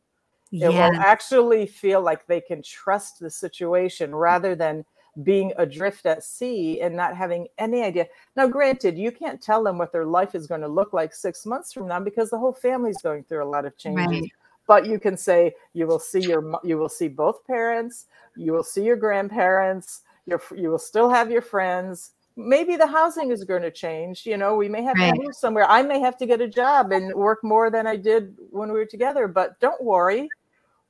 yeah. 0.50 0.68
it 0.68 0.70
will 0.70 1.00
actually 1.00 1.66
feel 1.66 2.00
like 2.00 2.26
they 2.26 2.40
can 2.40 2.62
trust 2.62 3.18
the 3.20 3.30
situation 3.30 4.14
rather 4.14 4.54
than 4.54 4.84
being 5.24 5.52
adrift 5.58 6.06
at 6.06 6.22
sea 6.22 6.80
and 6.80 6.94
not 6.94 7.16
having 7.16 7.48
any 7.58 7.82
idea. 7.82 8.06
Now, 8.36 8.46
granted, 8.46 8.96
you 8.96 9.10
can't 9.10 9.42
tell 9.42 9.62
them 9.64 9.76
what 9.76 9.90
their 9.90 10.06
life 10.06 10.36
is 10.36 10.46
going 10.46 10.60
to 10.60 10.68
look 10.68 10.92
like 10.92 11.12
six 11.12 11.44
months 11.44 11.72
from 11.72 11.88
now 11.88 11.98
because 11.98 12.30
the 12.30 12.38
whole 12.38 12.52
family's 12.52 13.02
going 13.02 13.24
through 13.24 13.42
a 13.42 13.44
lot 13.44 13.64
of 13.64 13.76
changes. 13.76 14.06
Right 14.06 14.30
but 14.70 14.86
you 14.86 14.98
can 15.00 15.16
say 15.16 15.52
you 15.74 15.86
will 15.86 15.98
see 15.98 16.20
your 16.20 16.42
you 16.62 16.78
will 16.78 16.88
see 16.88 17.08
both 17.08 17.44
parents 17.46 18.06
you 18.36 18.52
will 18.52 18.68
see 18.72 18.84
your 18.84 18.96
grandparents 18.96 20.02
your, 20.26 20.40
you 20.54 20.68
will 20.70 20.78
still 20.78 21.10
have 21.10 21.30
your 21.30 21.42
friends. 21.42 22.12
Maybe 22.36 22.76
the 22.76 22.86
housing 22.86 23.32
is 23.32 23.42
going 23.42 23.62
to 23.62 23.70
change 23.70 24.26
you 24.26 24.36
know 24.36 24.54
we 24.54 24.68
may 24.68 24.82
have 24.82 24.96
right. 24.96 25.14
to 25.14 25.22
move 25.22 25.34
somewhere. 25.34 25.66
I 25.68 25.82
may 25.82 25.98
have 26.00 26.16
to 26.18 26.26
get 26.26 26.40
a 26.40 26.48
job 26.48 26.92
and 26.92 27.12
work 27.14 27.40
more 27.42 27.70
than 27.70 27.86
i 27.86 27.96
did 27.96 28.36
when 28.50 28.68
we 28.72 28.78
were 28.78 28.92
together 28.96 29.26
but 29.26 29.58
don't 29.60 29.82
worry 29.82 30.28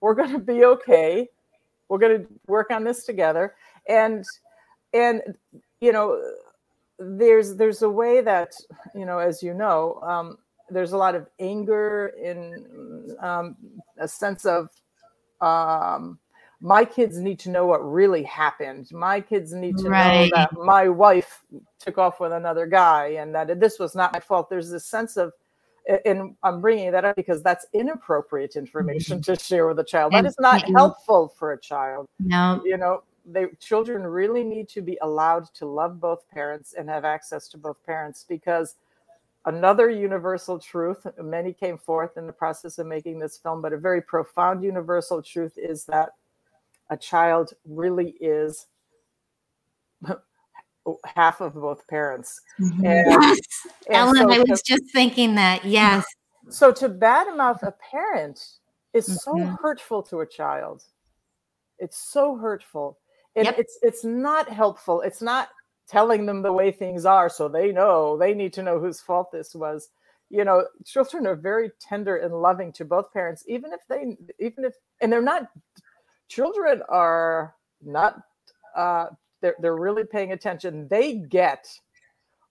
we're 0.01 0.15
going 0.15 0.33
to 0.33 0.39
be 0.39 0.65
okay. 0.65 1.29
We're 1.89 1.99
going 1.99 2.23
to 2.23 2.27
work 2.47 2.71
on 2.71 2.85
this 2.85 3.05
together. 3.05 3.55
And 3.89 4.25
and 4.93 5.23
you 5.81 5.93
know 5.93 6.21
there's 6.99 7.57
there's 7.57 7.83
a 7.83 7.89
way 7.89 8.21
that 8.21 8.53
you 8.95 9.07
know 9.07 9.19
as 9.19 9.43
you 9.43 9.55
know 9.55 10.01
um, 10.03 10.39
there's 10.71 10.93
a 10.93 10.97
lot 10.97 11.15
of 11.15 11.27
anger 11.39 12.13
in 12.23 13.17
um, 13.21 13.57
a 13.99 14.09
sense 14.09 14.45
of 14.45 14.69
um, 15.41 16.19
my 16.61 16.85
kids 16.85 17.19
need 17.19 17.39
to 17.41 17.51
know 17.51 17.67
what 17.67 17.79
really 17.79 18.23
happened. 18.23 18.91
My 18.93 19.21
kids 19.21 19.53
need 19.53 19.79
to 19.79 19.89
right. 19.89 20.31
know 20.31 20.37
that 20.37 20.53
my 20.53 20.89
wife 20.89 21.45
took 21.79 21.97
off 21.99 22.21
with 22.21 22.33
another 22.33 22.67
guy 22.67 23.09
and 23.19 23.35
that 23.35 23.59
this 23.61 23.79
was 23.79 23.95
not 23.95 24.13
my 24.13 24.21
fault. 24.21 24.51
There's 24.51 24.71
this 24.71 24.85
sense 24.85 25.17
of 25.17 25.33
and 26.05 26.37
I'm 26.43 26.61
bringing 26.61 26.93
that 26.93 27.05
up 27.05 27.17
because 27.17 27.43
that's 27.43 27.67
inappropriate 27.73 28.55
information 28.55 29.23
to 29.23 29.35
share 29.37 29.67
with 29.67 29.79
a 29.79 29.85
child. 29.85 30.13
That 30.13 30.27
is 30.27 30.37
not 30.39 30.63
helpful 30.71 31.35
for 31.37 31.53
a 31.53 31.59
child. 31.59 32.07
No, 32.19 32.61
you 32.65 32.77
know, 32.77 33.03
they 33.27 33.47
children 33.59 34.07
really 34.07 34.45
need 34.45 34.69
to 34.71 34.83
be 34.83 34.99
allowed 35.03 35.47
to 35.55 35.67
love 35.67 36.01
both 36.01 36.29
parents 36.29 36.75
and 36.75 36.89
have 36.89 37.05
access 37.05 37.49
to 37.49 37.59
both 37.59 37.83
parents 37.85 38.25
because 38.29 38.77
another 39.47 39.89
universal 39.89 40.59
truth 40.59 41.07
many 41.23 41.53
came 41.53 41.79
forth 41.79 42.17
in 42.17 42.27
the 42.27 42.33
process 42.33 42.79
of 42.79 42.87
making 42.87 43.19
this 43.19 43.39
film 43.39 43.63
but 43.63 43.73
a 43.73 43.79
very 43.79 44.03
profound 44.03 44.63
universal 44.63 45.23
truth 45.23 45.55
is 45.57 45.85
that 45.85 46.11
a 46.91 46.97
child 46.97 47.53
really 47.65 48.17
is 48.21 48.67
half 51.05 51.41
of 51.41 51.55
both 51.55 51.87
parents 51.89 52.41
mm-hmm. 52.61 52.85
and, 52.85 53.07
yes. 53.11 53.39
and 53.87 53.97
ellen 53.97 54.17
so 54.17 54.33
i 54.33 54.39
was 54.49 54.63
to, 54.63 54.75
just 54.75 54.93
thinking 54.93 55.35
that 55.35 55.65
yes 55.65 56.05
so 56.49 56.71
to 56.73 56.89
badmouth 56.89 57.63
a 57.63 57.73
parent 57.91 58.41
is 58.93 59.09
mm-hmm. 59.09 59.39
so 59.39 59.57
hurtful 59.63 60.03
to 60.03 60.21
a 60.21 60.27
child 60.27 60.83
it's 61.79 61.97
so 61.97 62.37
hurtful 62.37 62.99
and 63.37 63.47
yep. 63.47 63.59
it's 63.59 63.79
it's 63.83 64.05
not 64.05 64.49
helpful 64.49 65.01
it's 65.01 65.23
not 65.23 65.49
telling 65.91 66.25
them 66.25 66.41
the 66.41 66.53
way 66.53 66.71
things 66.71 67.05
are 67.05 67.29
so 67.29 67.49
they 67.49 67.73
know 67.73 68.17
they 68.17 68.33
need 68.33 68.53
to 68.53 68.63
know 68.63 68.79
whose 68.79 69.01
fault 69.01 69.33
this 69.33 69.55
was. 69.55 69.89
You 70.31 70.45
know 70.45 70.65
children 70.85 71.27
are 71.27 71.35
very 71.35 71.73
tender 71.81 72.19
and 72.19 72.41
loving 72.41 72.73
to 72.75 72.85
both 72.85 73.13
parents 73.13 73.45
even 73.49 73.73
if 73.73 73.81
they 73.89 74.17
even 74.39 74.65
if 74.65 74.75
and 75.01 75.13
they're 75.13 75.21
not 75.21 75.49
children 76.29 76.83
are 76.89 77.57
not 77.83 78.23
uh 78.77 79.07
they're, 79.43 79.57
they're 79.59 79.77
really 79.77 80.05
paying 80.05 80.33
attention. 80.33 80.87
They 80.89 81.15
get 81.15 81.67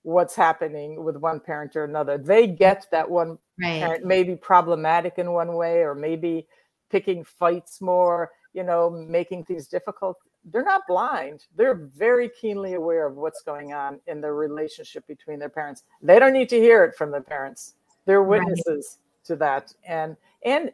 what's 0.01 0.35
happening 0.35 1.03
with 1.03 1.15
one 1.15 1.39
parent 1.39 1.75
or 1.75 1.83
another. 1.85 2.17
They 2.17 2.47
get 2.47 2.87
that 2.91 3.09
one 3.09 3.37
right. 3.61 3.79
parent 3.79 4.05
may 4.05 4.23
be 4.23 4.35
problematic 4.35 5.17
in 5.17 5.31
one 5.31 5.53
way 5.53 5.83
or 5.83 5.95
maybe 5.95 6.47
picking 6.89 7.23
fights 7.23 7.79
more 7.79 8.31
you 8.53 8.63
know 8.63 8.89
making 8.89 9.45
things 9.45 9.67
difficult 9.67 10.17
they're 10.45 10.63
not 10.63 10.87
blind. 10.87 11.45
They're 11.55 11.75
very 11.75 12.29
keenly 12.29 12.73
aware 12.73 13.05
of 13.05 13.15
what's 13.15 13.41
going 13.41 13.73
on 13.73 13.99
in 14.07 14.21
the 14.21 14.31
relationship 14.31 15.05
between 15.07 15.39
their 15.39 15.49
parents. 15.49 15.83
They 16.01 16.19
don't 16.19 16.33
need 16.33 16.49
to 16.49 16.59
hear 16.59 16.83
it 16.83 16.95
from 16.95 17.11
the 17.11 17.21
parents. 17.21 17.75
They're 18.05 18.23
witnesses 18.23 18.97
right. 18.97 19.25
to 19.25 19.35
that. 19.37 19.73
And 19.83 20.15
and 20.43 20.71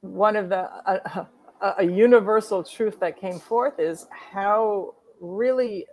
one 0.00 0.36
of 0.36 0.48
the 0.48 0.68
a, 0.86 1.28
a 1.78 1.84
universal 1.84 2.64
truth 2.64 2.98
that 3.00 3.18
came 3.20 3.38
forth 3.38 3.78
is 3.78 4.06
how 4.10 4.94
really 5.20 5.86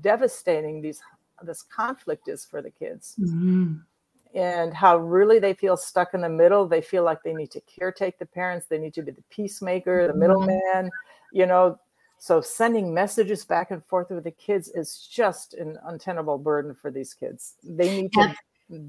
devastating 0.00 0.82
these 0.82 1.00
this 1.42 1.62
conflict 1.62 2.28
is 2.28 2.44
for 2.44 2.60
the 2.60 2.70
kids. 2.70 3.14
Mm-hmm 3.20 3.76
and 4.38 4.72
how 4.72 4.96
really 4.96 5.40
they 5.40 5.52
feel 5.52 5.76
stuck 5.76 6.14
in 6.14 6.20
the 6.20 6.28
middle. 6.28 6.64
They 6.66 6.80
feel 6.80 7.02
like 7.02 7.24
they 7.24 7.34
need 7.34 7.50
to 7.50 7.60
caretake 7.60 8.18
the 8.18 8.26
parents, 8.26 8.66
they 8.66 8.78
need 8.78 8.94
to 8.94 9.02
be 9.02 9.10
the 9.10 9.24
peacemaker, 9.30 10.06
the 10.06 10.12
mm-hmm. 10.12 10.20
middleman, 10.20 10.90
you 11.32 11.44
know. 11.44 11.78
So 12.18 12.40
sending 12.40 12.94
messages 12.94 13.44
back 13.44 13.70
and 13.70 13.84
forth 13.84 14.10
with 14.10 14.24
the 14.24 14.30
kids 14.30 14.68
is 14.68 15.08
just 15.10 15.54
an 15.54 15.78
untenable 15.84 16.38
burden 16.38 16.74
for 16.74 16.90
these 16.90 17.14
kids. 17.14 17.54
They 17.62 18.02
need 18.02 18.12
to 18.14 18.34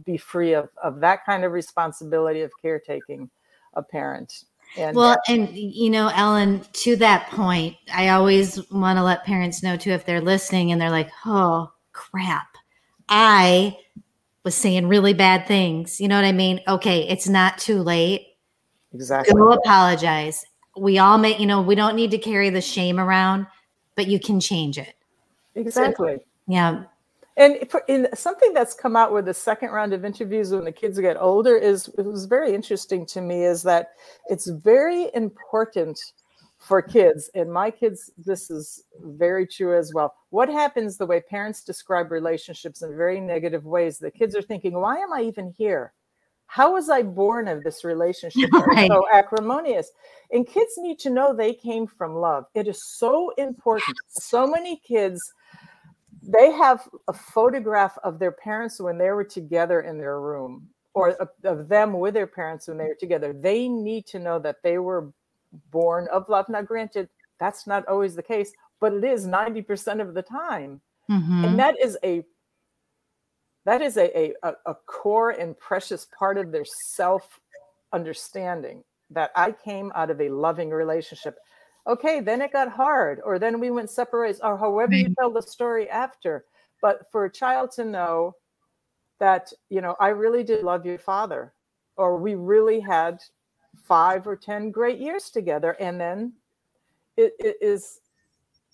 be 0.04 0.18
free 0.18 0.54
of, 0.54 0.70
of 0.84 1.00
that 1.00 1.26
kind 1.26 1.44
of 1.44 1.52
responsibility 1.52 2.42
of 2.42 2.52
caretaking 2.62 3.30
a 3.74 3.84
parent. 3.84 4.46
And 4.78 4.96
well, 4.96 5.18
and 5.28 5.50
you 5.56 5.90
know, 5.90 6.12
Ellen, 6.16 6.64
to 6.74 6.96
that 6.98 7.28
point, 7.30 7.76
I 7.94 8.10
always 8.10 8.70
want 8.72 8.98
to 8.98 9.04
let 9.04 9.26
parents 9.26 9.64
know 9.64 9.78
too 9.78 9.92
if 9.92 10.06
they're 10.06 10.22
listening 10.22 10.72
and 10.72 10.80
they're 10.80 10.92
like, 10.92 11.10
oh 11.26 11.72
crap, 11.92 12.56
I 13.10 13.78
was 14.44 14.56
saying 14.56 14.88
really 14.88 15.14
bad 15.14 15.48
things. 15.48 16.00
You 16.00 16.08
know 16.08 16.16
what 16.16 16.26
I 16.26 16.32
mean? 16.32 16.62
Okay, 16.68 17.08
it's 17.08 17.28
not 17.28 17.58
too 17.58 17.82
late. 17.82 18.28
Exactly. 18.94 19.34
Go 19.36 19.52
apologize. 19.52 20.46
We 20.78 20.98
all 20.98 21.18
make, 21.18 21.40
you 21.40 21.46
know, 21.46 21.62
we 21.62 21.76
don't 21.76 21.96
need 21.96 22.12
to 22.12 22.18
carry 22.18 22.50
the 22.50 22.62
shame 22.62 23.00
around, 23.00 23.48
but 23.96 24.08
you 24.08 24.20
can 24.20 24.40
change 24.40 24.78
it. 24.78 24.96
Exactly. 25.56 26.16
So, 26.18 26.24
yeah. 26.48 26.84
And 27.38 27.70
for, 27.70 27.84
in 27.88 28.08
something 28.14 28.54
that's 28.54 28.74
come 28.74 28.96
out 28.96 29.14
with 29.14 29.26
the 29.26 29.34
second 29.34 29.70
round 29.70 29.94
of 29.94 30.04
interviews 30.04 30.52
when 30.52 30.66
the 30.66 30.72
kids 30.72 31.00
get 31.00 31.16
older 31.18 31.56
is 31.56 31.90
it 31.98 32.06
was 32.06 32.26
very 32.26 32.54
interesting 32.54 33.06
to 33.08 33.22
me 33.22 33.46
is 33.46 33.64
that 33.64 33.92
it's 34.30 34.48
very 34.48 35.10
important 35.14 36.00
for 36.60 36.82
kids 36.82 37.30
and 37.34 37.52
my 37.52 37.72
kids 37.72 38.12
this 38.18 38.52
is 38.52 38.84
very 39.02 39.48
true 39.48 39.78
as 39.78 39.94
well. 39.94 40.14
What 40.30 40.50
happens 40.50 40.98
the 40.98 41.06
way 41.06 41.22
parents 41.22 41.64
describe 41.64 42.12
relationships 42.12 42.82
in 42.82 42.96
very 42.96 43.22
negative 43.22 43.66
ways? 43.66 43.98
The 43.98 44.12
kids 44.12 44.36
are 44.36 44.42
thinking 44.42 44.74
why 44.74 44.98
am 44.98 45.14
i 45.14 45.22
even 45.22 45.54
here? 45.58 45.94
How 46.48 46.74
was 46.74 46.90
i 46.90 47.02
born 47.02 47.48
of 47.48 47.64
this 47.64 47.86
relationship 47.86 48.52
right. 48.68 48.90
so 48.90 49.06
acrimonious? 49.12 49.92
And 50.32 50.46
kids 50.46 50.74
need 50.78 51.00
to 51.00 51.10
know 51.10 51.34
they 51.34 51.54
came 51.54 51.88
from 51.88 52.16
love. 52.16 52.46
It 52.54 52.68
is 52.68 52.84
so 52.84 53.32
important. 53.38 53.96
So 54.10 54.46
many 54.46 54.82
kids 54.86 55.22
they 56.22 56.52
have 56.52 56.88
a 57.08 57.14
photograph 57.14 57.98
of 58.04 58.20
their 58.20 58.34
parents 58.34 58.82
when 58.82 58.98
they 58.98 59.12
were 59.12 59.24
together 59.24 59.82
in 59.82 59.98
their 59.98 60.20
room 60.20 60.68
or 60.94 61.16
of 61.46 61.70
them 61.70 61.94
with 61.94 62.14
their 62.14 62.28
parents 62.28 62.68
when 62.68 62.78
they 62.78 62.84
were 62.84 62.98
together. 63.00 63.32
They 63.34 63.70
need 63.70 64.06
to 64.08 64.20
know 64.20 64.40
that 64.40 64.58
they 64.62 64.80
were 64.80 65.14
born 65.72 66.08
of 66.12 66.28
love. 66.30 66.50
Now, 66.50 66.62
granted, 66.62 67.10
that's 67.40 67.68
not 67.68 67.88
always 67.88 68.16
the 68.16 68.24
case, 68.24 68.52
but 68.80 68.94
it 68.94 69.04
is 69.04 69.26
90% 69.26 70.02
of 70.02 70.14
the 70.14 70.22
time. 70.22 70.82
Mm-hmm. 71.10 71.46
And 71.46 71.60
that 71.60 71.80
is 71.80 71.98
a 72.04 72.24
that 73.66 73.82
is 73.82 73.98
a, 73.98 74.34
a, 74.44 74.54
a 74.66 74.76
core 74.86 75.32
and 75.32 75.58
precious 75.60 76.08
part 76.18 76.38
of 76.38 76.52
their 76.52 76.66
self 76.66 77.40
understanding 77.94 78.84
that 79.12 79.32
I 79.36 79.52
came 79.52 79.92
out 79.96 80.10
of 80.10 80.22
a 80.22 80.30
loving 80.30 80.70
relationship. 80.70 81.38
Okay, 81.88 82.20
then 82.20 82.42
it 82.42 82.54
got 82.54 82.72
hard, 82.72 83.22
or 83.24 83.40
then 83.40 83.60
we 83.60 83.72
went 83.72 83.90
separate 83.90 84.28
ways, 84.28 84.40
or 84.42 84.58
however 84.58 84.94
you 84.94 85.14
tell 85.20 85.32
the 85.32 85.42
story 85.42 85.90
after. 85.90 86.46
But 86.82 87.06
for 87.12 87.26
a 87.26 87.32
child 87.32 87.72
to 87.74 87.86
know 87.86 88.36
that, 89.20 89.52
you 89.70 89.82
know, 89.82 89.96
I 90.00 90.10
really 90.10 90.44
did 90.44 90.64
love 90.64 90.86
your 90.86 91.00
father, 91.00 91.54
or 91.98 92.18
we 92.18 92.36
really 92.36 92.80
had 92.80 93.20
five 93.90 94.26
or 94.26 94.38
10 94.38 94.72
great 94.72 95.00
years 95.00 95.30
together. 95.30 95.72
And 95.80 96.00
then 96.00 96.34
it, 97.18 97.34
it 97.40 97.58
is 97.60 98.00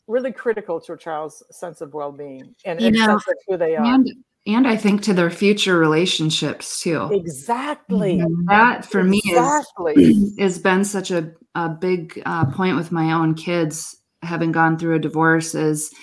really 0.08 0.32
critical 0.32 0.80
to 0.82 0.94
a 0.94 0.98
child's 0.98 1.42
sense 1.50 1.82
of 1.82 1.96
well 1.96 2.12
being 2.12 2.54
and, 2.66 2.80
you 2.80 2.92
know, 2.92 3.08
sense 3.08 3.28
of 3.28 3.36
who 3.48 3.58
they 3.58 3.76
are. 3.76 3.84
And, 3.84 4.08
and 4.46 4.68
I 4.68 4.78
think 4.78 5.02
to 5.04 5.14
their 5.14 5.32
future 5.32 5.80
relationships 5.80 6.82
too. 6.82 7.10
Exactly. 7.12 8.18
Mm-hmm. 8.18 8.46
That 8.48 8.86
for 8.86 9.00
exactly. 9.00 9.96
me 9.96 10.04
is, 10.06 10.36
has 10.40 10.60
been 10.60 10.84
such 10.84 11.10
a, 11.10 11.32
a 11.56 11.70
big 11.70 12.22
uh, 12.28 12.46
point 12.52 12.76
with 12.76 12.92
my 12.92 13.14
own 13.14 13.34
kids 13.34 13.96
having 14.22 14.52
gone 14.52 14.78
through 14.78 14.96
a 14.96 15.00
divorce 15.00 15.56
is 15.56 15.94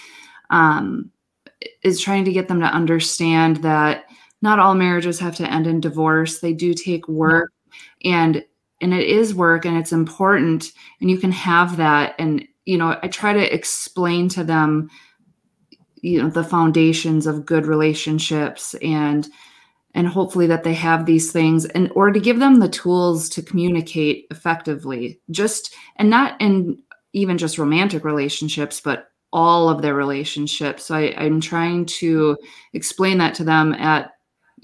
um, 0.51 1.11
is 1.83 2.01
trying 2.01 2.25
to 2.25 2.33
get 2.33 2.49
them 2.49 2.61
to 2.61 2.67
understand 2.67 3.59
that 3.59 4.07
not 4.43 4.59
all 4.59 4.75
marriages 4.75 5.21
have 5.21 5.37
to 5.37 5.51
end 5.51 5.67
in 5.67 5.81
divorce. 5.81 6.41
They 6.41 6.53
do 6.53 6.75
take 6.75 7.09
work. 7.09 7.53
And 8.05 8.45
and 8.83 8.93
it 8.93 9.09
is 9.09 9.35
work 9.35 9.65
and 9.65 9.77
it's 9.77 9.93
important 9.93 10.73
and 11.01 11.11
you 11.11 11.19
can 11.19 11.33
have 11.33 11.77
that. 11.79 12.15
And 12.19 12.47
you 12.65 12.79
know 12.79 12.99
i 13.03 13.09
try 13.09 13.33
to 13.33 13.55
explain 13.55 14.29
to 14.29 14.45
them 14.45 14.91
you 15.97 16.23
know 16.23 16.29
the 16.29 16.45
foundations 16.45 17.27
of 17.27 17.47
good 17.47 17.67
relationships 17.67 18.75
and 18.83 19.29
and 19.95 20.07
hopefully 20.07 20.47
that 20.47 20.65
they 20.65 20.75
have 20.75 21.05
these 21.05 21.33
things 21.33 21.67
and 21.67 21.91
or 21.95 22.11
to 22.11 22.21
give 22.21 22.39
them 22.39 22.61
the 22.61 22.69
tools 22.69 23.29
to 23.29 23.43
communicate 23.43 24.27
effectively. 24.31 25.21
Just 25.31 25.75
and 25.97 26.09
not 26.09 26.41
in 26.41 26.83
even 27.13 27.37
just 27.37 27.59
romantic 27.59 28.05
relationships 28.05 28.81
but 28.81 29.09
all 29.35 29.69
of 29.69 29.83
their 29.83 29.95
relationships. 29.95 30.87
So 30.87 30.95
I, 30.95 31.15
i'm 31.19 31.41
trying 31.41 31.87
to 31.87 32.37
explain 32.73 33.19
that 33.19 33.35
to 33.35 33.45
them 33.45 33.75
at 33.75 34.13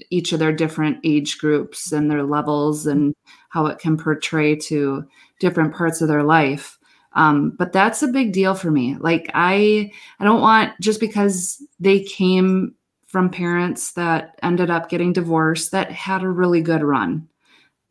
each 0.09 0.33
of 0.33 0.39
their 0.39 0.53
different 0.53 0.99
age 1.03 1.37
groups 1.37 1.91
and 1.91 2.09
their 2.09 2.23
levels 2.23 2.87
and 2.87 3.13
how 3.49 3.65
it 3.65 3.79
can 3.79 3.97
portray 3.97 4.55
to 4.55 5.05
different 5.39 5.73
parts 5.73 6.01
of 6.01 6.07
their 6.07 6.23
life. 6.23 6.77
Um, 7.13 7.51
but 7.57 7.73
that's 7.73 8.03
a 8.03 8.07
big 8.07 8.33
deal 8.33 8.53
for 8.55 8.71
me. 8.71 8.95
Like 8.99 9.29
i 9.33 9.91
i 10.19 10.23
don't 10.23 10.41
want 10.41 10.79
just 10.79 10.99
because 10.99 11.61
they 11.79 12.03
came 12.03 12.75
from 13.07 13.29
parents 13.29 13.93
that 13.93 14.37
ended 14.43 14.69
up 14.69 14.87
getting 14.87 15.11
divorced 15.11 15.71
that 15.71 15.91
had 15.91 16.21
a 16.21 16.29
really 16.29 16.61
good 16.61 16.83
run. 16.83 17.27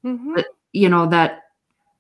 Mm-hmm. 0.05 0.35
but, 0.35 0.47
you 0.73 0.89
know 0.89 1.07
that 1.07 1.45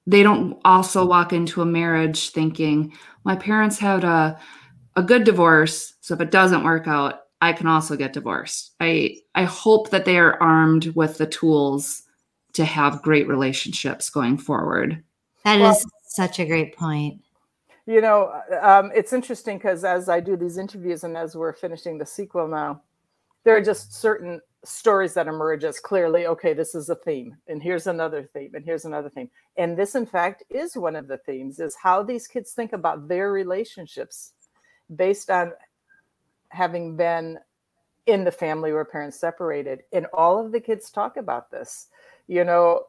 they 0.06 0.22
don't 0.22 0.58
also 0.64 1.04
walk 1.04 1.32
into 1.32 1.62
a 1.62 1.66
marriage 1.66 2.30
thinking 2.30 2.92
my 3.24 3.34
parents 3.34 3.78
had 3.78 4.04
a 4.04 4.38
a 4.94 5.02
good 5.02 5.24
divorce 5.24 5.94
so 6.00 6.14
if 6.14 6.20
it 6.20 6.30
doesn't 6.30 6.64
work 6.64 6.86
out 6.86 7.22
I 7.40 7.52
can 7.52 7.66
also 7.66 7.96
get 7.96 8.12
divorced. 8.12 8.74
I 8.80 9.18
I 9.34 9.44
hope 9.44 9.90
that 9.90 10.04
they 10.04 10.18
are 10.18 10.40
armed 10.42 10.94
with 10.96 11.18
the 11.18 11.26
tools 11.26 12.02
to 12.54 12.64
have 12.64 13.02
great 13.02 13.28
relationships 13.28 14.10
going 14.10 14.38
forward. 14.38 15.02
That 15.44 15.60
well, 15.60 15.72
is 15.72 15.86
such 16.06 16.40
a 16.40 16.46
great 16.46 16.76
point. 16.76 17.20
You 17.86 18.00
know, 18.00 18.42
um, 18.60 18.90
it's 18.94 19.12
interesting 19.12 19.58
because 19.58 19.84
as 19.84 20.08
I 20.08 20.20
do 20.20 20.36
these 20.36 20.58
interviews 20.58 21.04
and 21.04 21.16
as 21.16 21.36
we're 21.36 21.52
finishing 21.52 21.96
the 21.96 22.04
sequel 22.04 22.48
now, 22.48 22.82
there 23.44 23.56
are 23.56 23.62
just 23.62 23.94
certain 23.94 24.40
stories 24.64 25.14
that 25.14 25.28
emerge 25.28 25.62
as 25.62 25.78
clearly 25.78 26.26
okay 26.26 26.52
this 26.52 26.74
is 26.74 26.88
a 26.88 26.94
theme 26.96 27.36
and 27.46 27.62
here's 27.62 27.86
another 27.86 28.24
theme 28.24 28.50
and 28.54 28.64
here's 28.64 28.84
another 28.84 29.08
theme 29.08 29.30
and 29.56 29.76
this 29.76 29.94
in 29.94 30.04
fact 30.04 30.42
is 30.50 30.76
one 30.76 30.96
of 30.96 31.06
the 31.06 31.18
themes 31.18 31.60
is 31.60 31.76
how 31.80 32.02
these 32.02 32.26
kids 32.26 32.52
think 32.52 32.72
about 32.72 33.06
their 33.06 33.30
relationships 33.30 34.32
based 34.96 35.30
on 35.30 35.52
having 36.50 36.96
been 36.96 37.38
in 38.06 38.24
the 38.24 38.32
family 38.32 38.72
where 38.72 38.84
parents 38.84 39.18
separated 39.18 39.82
and 39.92 40.06
all 40.14 40.44
of 40.44 40.52
the 40.52 40.60
kids 40.60 40.90
talk 40.90 41.16
about 41.16 41.50
this 41.50 41.88
you 42.26 42.44
know 42.44 42.82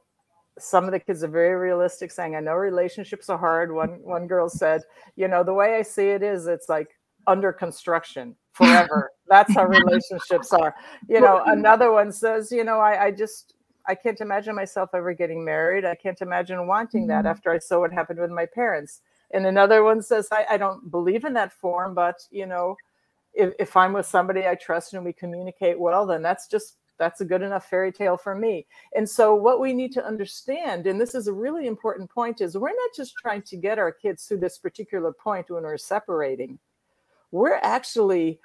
some 0.58 0.86
of 0.86 0.92
the 0.92 1.00
kids 1.00 1.24
are 1.24 1.28
very 1.28 1.56
realistic 1.56 2.12
saying 2.12 2.36
i 2.36 2.40
know 2.40 2.54
relationships 2.54 3.30
are 3.30 3.38
hard 3.38 3.72
one 3.74 4.00
one 4.04 4.28
girl 4.28 4.50
said 4.50 4.82
you 5.16 5.28
know 5.28 5.44
the 5.44 5.54
way 5.54 5.76
i 5.76 5.82
see 5.82 6.08
it 6.10 6.24
is 6.24 6.48
it's 6.48 6.70
like 6.70 6.90
under 7.28 7.54
construction 7.54 8.36
forever. 8.60 9.12
That's 9.28 9.54
how 9.54 9.66
relationships 9.66 10.52
are. 10.52 10.76
You 11.08 11.22
know, 11.22 11.44
another 11.46 11.92
one 11.92 12.12
says, 12.12 12.52
you 12.52 12.64
know, 12.64 12.80
I, 12.80 13.06
I 13.06 13.12
just 13.12 13.54
I 13.88 13.96
can't 13.96 14.20
imagine 14.22 14.56
myself 14.56 14.90
ever 14.94 15.14
getting 15.14 15.44
married. 15.44 15.86
I 15.86 15.96
can't 15.96 16.22
imagine 16.22 16.68
wanting 16.68 17.08
that 17.08 17.20
mm-hmm. 17.20 17.28
after 17.28 17.52
I 17.52 17.60
saw 17.60 17.80
what 17.80 17.94
happened 17.94 18.20
with 18.20 18.32
my 18.32 18.46
parents. 18.46 19.02
And 19.32 19.46
another 19.46 19.84
one 19.84 20.02
says, 20.02 20.28
I, 20.32 20.46
I 20.52 20.58
don't 20.58 20.90
believe 20.90 21.24
in 21.24 21.34
that 21.34 21.54
form, 21.54 21.94
but 21.94 22.16
you 22.32 22.48
know, 22.48 22.76
if, 23.34 23.54
if 23.60 23.76
I'm 23.78 23.94
with 23.94 24.06
somebody 24.06 24.46
I 24.46 24.56
trust 24.56 24.94
and 24.94 25.06
we 25.06 25.14
communicate 25.14 25.80
well, 25.80 26.06
then 26.06 26.22
that's 26.22 26.48
just 26.48 26.78
that's 26.98 27.22
a 27.22 27.26
good 27.26 27.42
enough 27.42 27.70
fairy 27.70 27.94
tale 27.94 28.18
for 28.18 28.36
me. 28.36 28.68
And 28.94 29.10
so 29.10 29.34
what 29.34 29.62
we 29.62 29.72
need 29.72 29.94
to 29.94 30.06
understand, 30.06 30.86
and 30.86 31.00
this 31.00 31.16
is 31.16 31.28
a 31.28 31.34
really 31.34 31.66
important 31.66 32.10
point, 32.10 32.42
is 32.42 32.58
we're 32.58 32.70
not 32.70 32.90
just 32.94 33.16
trying 33.16 33.42
to 33.44 33.56
get 33.56 33.80
our 33.80 33.92
kids 33.92 34.26
through 34.26 34.40
this 34.40 34.58
particular 34.58 35.14
point 35.14 35.50
when 35.50 35.64
we're 35.64 35.78
separating 35.78 36.60
we're 37.32 37.60
actually 37.62 38.40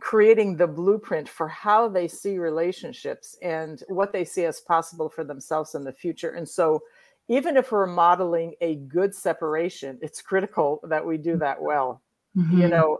creating 0.00 0.56
the 0.56 0.66
blueprint 0.66 1.28
for 1.28 1.48
how 1.48 1.88
they 1.88 2.08
see 2.08 2.38
relationships 2.38 3.36
and 3.42 3.82
what 3.88 4.12
they 4.12 4.24
see 4.24 4.44
as 4.44 4.60
possible 4.60 5.08
for 5.08 5.24
themselves 5.24 5.74
in 5.74 5.84
the 5.84 5.92
future. 5.92 6.30
And 6.30 6.48
so, 6.48 6.82
even 7.28 7.56
if 7.56 7.72
we're 7.72 7.86
modeling 7.86 8.54
a 8.60 8.76
good 8.76 9.12
separation, 9.12 9.98
it's 10.00 10.22
critical 10.22 10.80
that 10.84 11.04
we 11.04 11.16
do 11.16 11.36
that 11.38 11.60
well. 11.60 12.00
Mm-hmm. 12.36 12.60
You 12.60 12.68
know, 12.68 12.98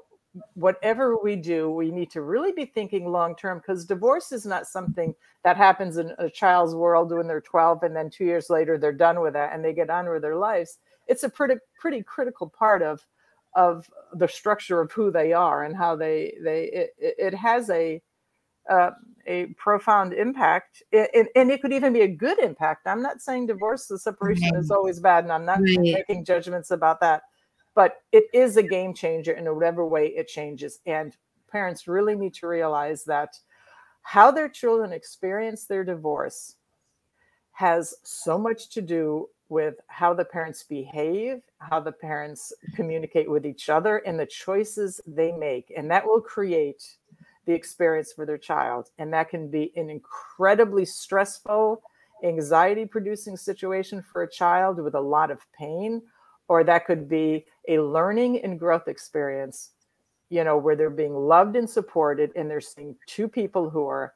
whatever 0.54 1.16
we 1.16 1.36
do, 1.36 1.70
we 1.70 1.90
need 1.90 2.10
to 2.10 2.22
really 2.22 2.52
be 2.52 2.64
thinking 2.64 3.10
long 3.10 3.34
term 3.36 3.58
because 3.58 3.84
divorce 3.84 4.32
is 4.32 4.46
not 4.46 4.66
something 4.66 5.14
that 5.44 5.56
happens 5.56 5.96
in 5.96 6.12
a 6.18 6.28
child's 6.28 6.74
world 6.74 7.12
when 7.12 7.26
they're 7.26 7.40
12 7.40 7.82
and 7.82 7.94
then 7.94 8.10
two 8.10 8.24
years 8.24 8.50
later 8.50 8.78
they're 8.78 8.92
done 8.92 9.20
with 9.20 9.32
that 9.34 9.52
and 9.52 9.64
they 9.64 9.72
get 9.72 9.90
on 9.90 10.08
with 10.08 10.22
their 10.22 10.36
lives. 10.36 10.78
It's 11.06 11.22
a 11.22 11.28
pretty 11.28 11.56
pretty 11.78 12.02
critical 12.02 12.48
part 12.48 12.82
of 12.82 13.06
of 13.54 13.90
the 14.12 14.28
structure 14.28 14.80
of 14.80 14.92
who 14.92 15.10
they 15.10 15.32
are 15.32 15.64
and 15.64 15.74
how 15.74 15.96
they 15.96 16.34
they 16.42 16.64
it, 16.64 16.90
it 16.98 17.34
has 17.34 17.70
a 17.70 18.00
uh, 18.70 18.90
a 19.28 19.46
profound 19.56 20.12
impact 20.12 20.82
it, 20.92 21.28
and 21.34 21.50
it 21.50 21.62
could 21.62 21.72
even 21.72 21.92
be 21.92 22.00
a 22.02 22.08
good 22.08 22.38
impact 22.40 22.86
i'm 22.86 23.02
not 23.02 23.20
saying 23.20 23.46
divorce 23.46 23.86
the 23.86 23.98
separation 23.98 24.54
is 24.56 24.70
always 24.70 25.00
bad 25.00 25.24
and 25.24 25.32
i'm 25.32 25.44
not 25.44 25.60
right. 25.60 25.78
making 25.78 26.24
judgments 26.24 26.70
about 26.70 27.00
that 27.00 27.22
but 27.76 28.02
it 28.10 28.24
is 28.34 28.56
a 28.56 28.62
game 28.62 28.92
changer 28.92 29.32
in 29.32 29.44
whatever 29.54 29.86
way 29.86 30.08
it 30.08 30.26
changes 30.26 30.80
and 30.86 31.16
parents 31.48 31.86
really 31.86 32.16
need 32.16 32.34
to 32.34 32.48
realize 32.48 33.04
that 33.04 33.38
how 34.02 34.30
their 34.30 34.48
children 34.48 34.92
experience 34.92 35.64
their 35.64 35.84
divorce 35.84 36.56
has 37.52 37.94
so 38.02 38.36
much 38.36 38.68
to 38.70 38.82
do 38.82 39.28
with 39.48 39.76
how 39.86 40.12
the 40.12 40.24
parents 40.24 40.62
behave, 40.62 41.40
how 41.58 41.80
the 41.80 41.92
parents 41.92 42.52
communicate 42.74 43.30
with 43.30 43.46
each 43.46 43.68
other, 43.68 43.98
and 43.98 44.18
the 44.18 44.26
choices 44.26 45.00
they 45.06 45.32
make. 45.32 45.72
And 45.76 45.90
that 45.90 46.04
will 46.04 46.20
create 46.20 46.96
the 47.46 47.52
experience 47.52 48.12
for 48.12 48.26
their 48.26 48.38
child. 48.38 48.90
And 48.98 49.12
that 49.12 49.30
can 49.30 49.48
be 49.48 49.72
an 49.76 49.88
incredibly 49.88 50.84
stressful, 50.84 51.80
anxiety 52.24 52.84
producing 52.84 53.36
situation 53.36 54.02
for 54.02 54.22
a 54.22 54.30
child 54.30 54.78
with 54.78 54.94
a 54.94 55.00
lot 55.00 55.30
of 55.30 55.40
pain, 55.56 56.02
or 56.48 56.64
that 56.64 56.86
could 56.86 57.08
be 57.08 57.46
a 57.68 57.78
learning 57.80 58.42
and 58.42 58.58
growth 58.58 58.88
experience, 58.88 59.70
you 60.30 60.44
know, 60.44 60.56
where 60.56 60.76
they're 60.76 60.90
being 60.90 61.14
loved 61.14 61.56
and 61.56 61.68
supported, 61.68 62.30
and 62.36 62.50
they're 62.50 62.60
seeing 62.60 62.96
two 63.06 63.28
people 63.28 63.70
who 63.70 63.86
are 63.86 64.14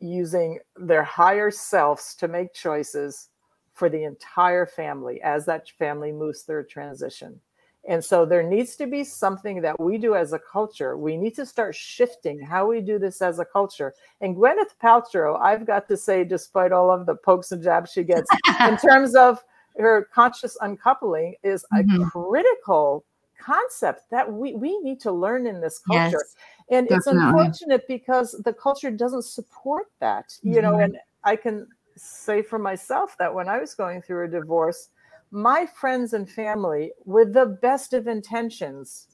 using 0.00 0.58
their 0.76 1.04
higher 1.04 1.50
selves 1.50 2.14
to 2.16 2.28
make 2.28 2.52
choices 2.54 3.28
for 3.72 3.88
the 3.88 4.04
entire 4.04 4.66
family 4.66 5.20
as 5.22 5.46
that 5.46 5.68
family 5.78 6.12
moves 6.12 6.42
through 6.42 6.60
a 6.60 6.64
transition. 6.64 7.40
And 7.88 8.04
so 8.04 8.24
there 8.24 8.44
needs 8.44 8.76
to 8.76 8.86
be 8.86 9.02
something 9.02 9.60
that 9.62 9.80
we 9.80 9.98
do 9.98 10.14
as 10.14 10.32
a 10.32 10.38
culture. 10.38 10.96
We 10.96 11.16
need 11.16 11.34
to 11.34 11.46
start 11.46 11.74
shifting 11.74 12.38
how 12.38 12.66
we 12.68 12.80
do 12.80 12.98
this 12.98 13.20
as 13.20 13.40
a 13.40 13.44
culture. 13.44 13.92
And 14.20 14.36
Gwyneth 14.36 14.76
Paltrow, 14.80 15.40
I've 15.40 15.66
got 15.66 15.88
to 15.88 15.96
say, 15.96 16.22
despite 16.22 16.70
all 16.70 16.92
of 16.92 17.06
the 17.06 17.16
pokes 17.16 17.50
and 17.50 17.62
jabs 17.62 17.90
she 17.90 18.04
gets, 18.04 18.30
in 18.60 18.76
terms 18.76 19.16
of 19.16 19.42
her 19.78 20.08
conscious 20.14 20.56
uncoupling, 20.60 21.34
is 21.42 21.64
mm-hmm. 21.72 22.02
a 22.02 22.10
critical 22.10 23.04
concept 23.38 24.08
that 24.10 24.30
we, 24.30 24.54
we 24.54 24.78
need 24.80 25.00
to 25.00 25.12
learn 25.12 25.46
in 25.46 25.60
this 25.60 25.80
culture. 25.80 26.18
Yes, 26.18 26.36
and 26.70 26.88
definitely. 26.88 26.96
it's 26.96 27.06
unfortunate 27.06 27.88
because 27.88 28.40
the 28.44 28.52
culture 28.52 28.90
doesn't 28.90 29.24
support 29.24 29.86
that, 30.00 30.28
mm-hmm. 30.28 30.54
you 30.54 30.62
know, 30.62 30.72
mm-hmm. 30.72 30.84
and 30.84 30.98
I 31.24 31.36
can 31.36 31.66
say 31.96 32.42
for 32.42 32.58
myself 32.58 33.16
that 33.18 33.32
when 33.32 33.48
I 33.48 33.58
was 33.58 33.74
going 33.74 34.02
through 34.02 34.24
a 34.24 34.28
divorce, 34.28 34.88
my 35.30 35.66
friends 35.66 36.12
and 36.12 36.28
family, 36.28 36.92
with 37.04 37.32
the 37.32 37.46
best 37.46 37.94
of 37.94 38.06
intentions, 38.06 39.08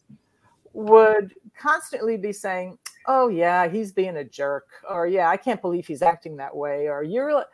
would 0.72 1.34
constantly 1.58 2.16
be 2.16 2.32
saying, 2.32 2.78
"Oh 3.06 3.28
yeah, 3.28 3.68
he's 3.68 3.92
being 3.92 4.16
a 4.16 4.24
jerk," 4.24 4.66
or 4.88 5.06
"Yeah, 5.06 5.28
I 5.28 5.36
can't 5.36 5.62
believe 5.62 5.86
he's 5.86 6.02
acting 6.02 6.36
that 6.36 6.54
way," 6.54 6.88
or 6.88 7.02
"You're," 7.02 7.44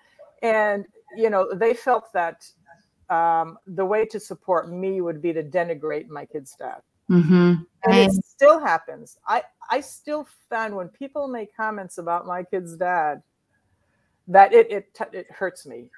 and 0.43 0.87
you 1.17 1.31
know, 1.31 1.53
they 1.55 1.75
felt 1.75 2.13
that 2.13 2.47
um, 3.15 3.59
the 3.67 3.85
way 3.85 4.05
to 4.07 4.19
support 4.21 4.71
me 4.71 5.01
would 5.01 5.21
be 5.23 5.33
to 5.33 5.43
denigrate 5.43 6.09
my 6.09 6.25
kid's 6.25 6.55
dad. 6.59 6.81
Mm-hmm. 7.11 7.55
And 7.85 7.95
it 7.95 8.13
still 8.25 8.59
happens. 8.59 9.19
I 9.27 9.43
I 9.71 9.81
still 9.81 10.27
find 10.49 10.75
when 10.75 10.89
people 10.89 11.29
make 11.29 11.55
comments 11.55 11.99
about 11.99 12.27
my 12.27 12.43
kid's 12.43 12.77
dad, 12.77 13.23
that 14.29 14.53
it 14.53 14.71
it 14.71 14.87
it 15.13 15.31
hurts 15.31 15.67
me, 15.67 15.91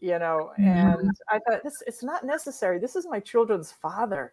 you 0.00 0.18
know. 0.18 0.52
And 0.56 0.98
mm-hmm. 0.98 1.08
I 1.28 1.38
thought 1.40 1.62
this 1.62 1.82
it's 1.86 2.02
not 2.02 2.24
necessary. 2.24 2.78
This 2.78 2.96
is 2.96 3.06
my 3.06 3.20
children's 3.20 3.70
father. 3.70 4.32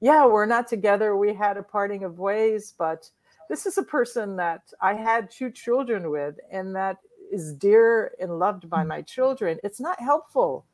Yeah, 0.00 0.24
we're 0.24 0.46
not 0.46 0.66
together. 0.66 1.14
We 1.16 1.34
had 1.34 1.58
a 1.58 1.62
parting 1.62 2.04
of 2.04 2.18
ways, 2.18 2.72
but 2.78 3.10
this 3.50 3.66
is 3.66 3.76
a 3.76 3.82
person 3.82 4.36
that 4.36 4.62
I 4.80 4.94
had 4.94 5.30
two 5.30 5.50
children 5.50 6.10
with, 6.10 6.36
and 6.50 6.74
that 6.74 6.96
is 7.30 7.52
dear 7.52 8.12
and 8.18 8.38
loved 8.38 8.70
by 8.70 8.82
my 8.82 9.02
children. 9.02 9.58
It's 9.62 9.80
not 9.80 10.00
helpful 10.00 10.64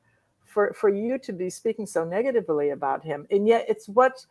for 0.57 0.73
for 0.73 0.88
you 0.88 1.19
to 1.19 1.35
be 1.35 1.51
speaking 1.51 1.85
so 1.85 2.03
negatively 2.03 2.71
about 2.71 3.05
him, 3.05 3.27
and 3.31 3.47
yet 3.47 3.66
it's 3.69 3.90
what 3.90 4.25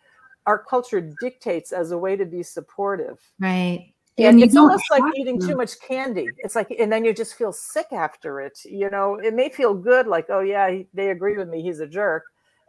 our 0.48 0.58
culture 0.58 1.14
dictates 1.22 1.72
as 1.72 1.92
a 1.92 1.98
way 1.98 2.16
to 2.16 2.26
be 2.26 2.42
supportive. 2.42 3.20
Right 3.40 3.94
and 4.18 4.42
it's 4.42 4.56
almost 4.56 4.86
like 4.90 5.04
eating 5.18 5.40
to. 5.40 5.48
too 5.48 5.56
much 5.56 5.80
candy. 5.82 6.28
It's 6.38 6.56
like, 6.56 6.72
and 6.80 6.92
then 6.92 7.04
you 7.04 7.14
just 7.14 7.36
feel 7.36 7.52
sick 7.52 7.88
after 7.92 8.40
it. 8.40 8.58
You 8.64 8.90
know, 8.90 9.16
it 9.16 9.34
may 9.34 9.50
feel 9.50 9.74
good, 9.74 10.08
like, 10.08 10.28
oh 10.30 10.40
yeah, 10.40 10.72
he, 10.72 10.88
they 10.94 11.12
agree 11.12 11.38
with 11.38 11.50
me, 11.50 11.62
he's 11.62 11.80
a 11.80 11.88
jerk. 11.88 12.24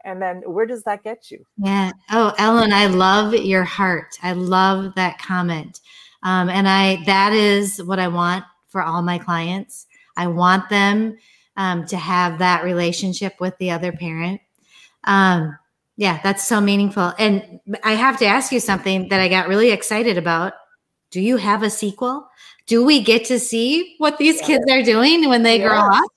And 0.04 0.20
then 0.20 0.42
where 0.44 0.66
does 0.66 0.82
that 0.82 1.02
get 1.02 1.30
you? 1.30 1.46
Yeah. 1.56 1.92
Oh, 2.10 2.34
Ellen, 2.36 2.72
I 2.72 2.86
love 2.86 3.32
your 3.32 3.64
heart. 3.64 4.18
I 4.22 4.32
love 4.32 4.94
that 4.96 5.18
comment. 5.18 5.80
Um, 6.24 6.48
and 6.48 6.68
I 6.68 7.02
that 7.06 7.32
is 7.32 7.82
what 7.82 7.98
I 7.98 8.08
want 8.08 8.44
for 8.68 8.82
all 8.82 9.02
my 9.02 9.18
clients. 9.18 9.86
I 10.16 10.26
want 10.26 10.68
them 10.68 11.16
um, 11.56 11.86
to 11.86 11.96
have 11.96 12.38
that 12.38 12.64
relationship 12.64 13.40
with 13.40 13.56
the 13.58 13.70
other 13.70 13.92
parent. 13.92 14.40
Um, 15.04 15.56
yeah, 15.96 16.20
that's 16.22 16.46
so 16.46 16.60
meaningful. 16.60 17.12
And 17.18 17.60
I 17.82 17.92
have 17.92 18.18
to 18.18 18.26
ask 18.26 18.52
you 18.52 18.60
something 18.60 19.08
that 19.08 19.20
I 19.20 19.28
got 19.28 19.48
really 19.48 19.70
excited 19.70 20.18
about 20.18 20.52
do 21.12 21.20
you 21.20 21.36
have 21.36 21.62
a 21.62 21.70
sequel? 21.70 22.28
Do 22.66 22.84
we 22.84 23.00
get 23.00 23.24
to 23.26 23.38
see 23.38 23.94
what 23.98 24.18
these 24.18 24.40
kids 24.40 24.64
are 24.70 24.82
doing 24.82 25.28
when 25.28 25.44
they 25.44 25.58
yes. 25.58 25.68
grow 25.68 25.78
up? 25.78 26.10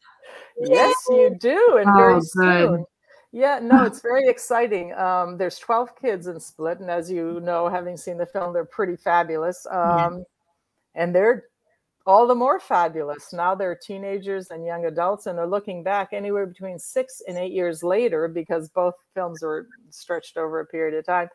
Yes, 0.61 0.95
you 1.09 1.37
do. 1.39 1.77
And 1.79 1.89
oh, 1.89 1.95
very 1.95 2.13
good. 2.15 2.27
soon. 2.27 2.85
Yeah, 3.31 3.59
no, 3.61 3.83
it's 3.85 4.01
very 4.01 4.27
exciting. 4.27 4.93
Um, 4.93 5.37
there's 5.37 5.59
12 5.59 5.95
kids 5.95 6.27
in 6.27 6.39
Split, 6.39 6.79
and 6.79 6.89
as 6.89 7.09
you 7.09 7.39
know, 7.41 7.69
having 7.69 7.95
seen 7.97 8.17
the 8.17 8.25
film, 8.25 8.51
they're 8.53 8.65
pretty 8.65 8.95
fabulous. 8.95 9.65
Um, 9.69 10.17
yeah. 10.17 10.23
And 10.95 11.15
they're 11.15 11.45
all 12.09 12.25
the 12.25 12.33
more 12.33 12.59
fabulous. 12.59 13.31
Now 13.33 13.53
they're 13.53 13.75
teenagers 13.75 14.49
and 14.49 14.65
young 14.65 14.85
adults, 14.85 15.27
and 15.27 15.37
they're 15.37 15.45
looking 15.45 15.83
back 15.83 16.09
anywhere 16.11 16.47
between 16.47 16.79
six 16.79 17.21
and 17.27 17.37
eight 17.37 17.51
years 17.51 17.83
later 17.83 18.27
because 18.27 18.67
both 18.67 18.95
films 19.13 19.43
were 19.43 19.67
stretched 19.91 20.35
over 20.35 20.59
a 20.59 20.65
period 20.65 20.97
of 20.97 21.05
time. 21.05 21.29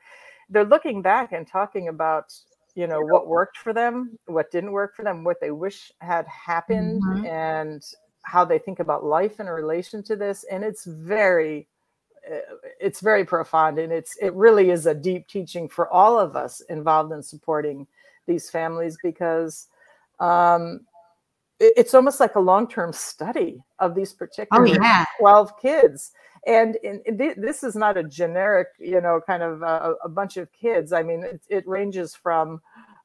They're 0.50 0.64
looking 0.64 1.00
back 1.00 1.30
and 1.30 1.46
talking 1.46 1.87
about 1.87 2.34
you 2.74 2.88
know 2.88 3.00
what 3.00 3.28
worked 3.28 3.56
for 3.56 3.72
them 3.72 4.18
what 4.26 4.50
didn't 4.50 4.72
work 4.72 4.96
for 4.96 5.04
them 5.04 5.22
what 5.22 5.40
they 5.40 5.52
wish 5.52 5.92
had 6.00 6.26
happened 6.26 7.00
mm-hmm. 7.04 7.24
and 7.24 7.84
how 8.22 8.44
they 8.44 8.58
think 8.58 8.80
about 8.80 9.04
life 9.04 9.38
in 9.38 9.46
relation 9.46 10.02
to 10.02 10.16
this 10.16 10.44
and 10.50 10.64
it's 10.64 10.84
very 10.84 11.68
uh, 12.28 12.56
it's 12.80 12.98
very 12.98 13.24
profound 13.24 13.78
and 13.78 13.92
it's 13.92 14.16
it 14.20 14.34
really 14.34 14.70
is 14.70 14.87
a 14.87 14.94
deep 14.94 15.28
teaching 15.28 15.68
for 15.68 15.88
all 15.92 16.18
of 16.18 16.34
us 16.34 16.60
involved 16.62 17.12
in 17.12 17.22
supporting 17.22 17.87
these 18.26 18.50
families 18.50 18.98
because 19.04 19.68
um, 20.20 20.81
it's 21.61 21.94
almost 21.94 22.20
like 22.20 22.35
a 22.35 22.40
long-term 22.40 22.92
study 22.92 23.62
of 23.79 23.94
these 23.94 24.12
particular 24.12 24.66
oh, 24.66 24.66
yeah. 24.66 25.05
12 25.20 25.59
kids. 25.61 26.12
And 26.46 26.77
th- 26.83 27.37
this 27.37 27.62
is 27.62 27.74
not 27.74 27.96
a 27.96 28.03
generic 28.03 28.68
you 28.79 29.00
know 29.00 29.20
kind 29.27 29.42
of 29.42 29.62
a, 29.62 29.94
a 30.05 30.09
bunch 30.09 30.37
of 30.37 30.53
kids. 30.53 30.92
I 30.92 31.03
mean 31.03 31.24
it, 31.24 31.40
it 31.48 31.66
ranges 31.66 32.14
from 32.14 32.61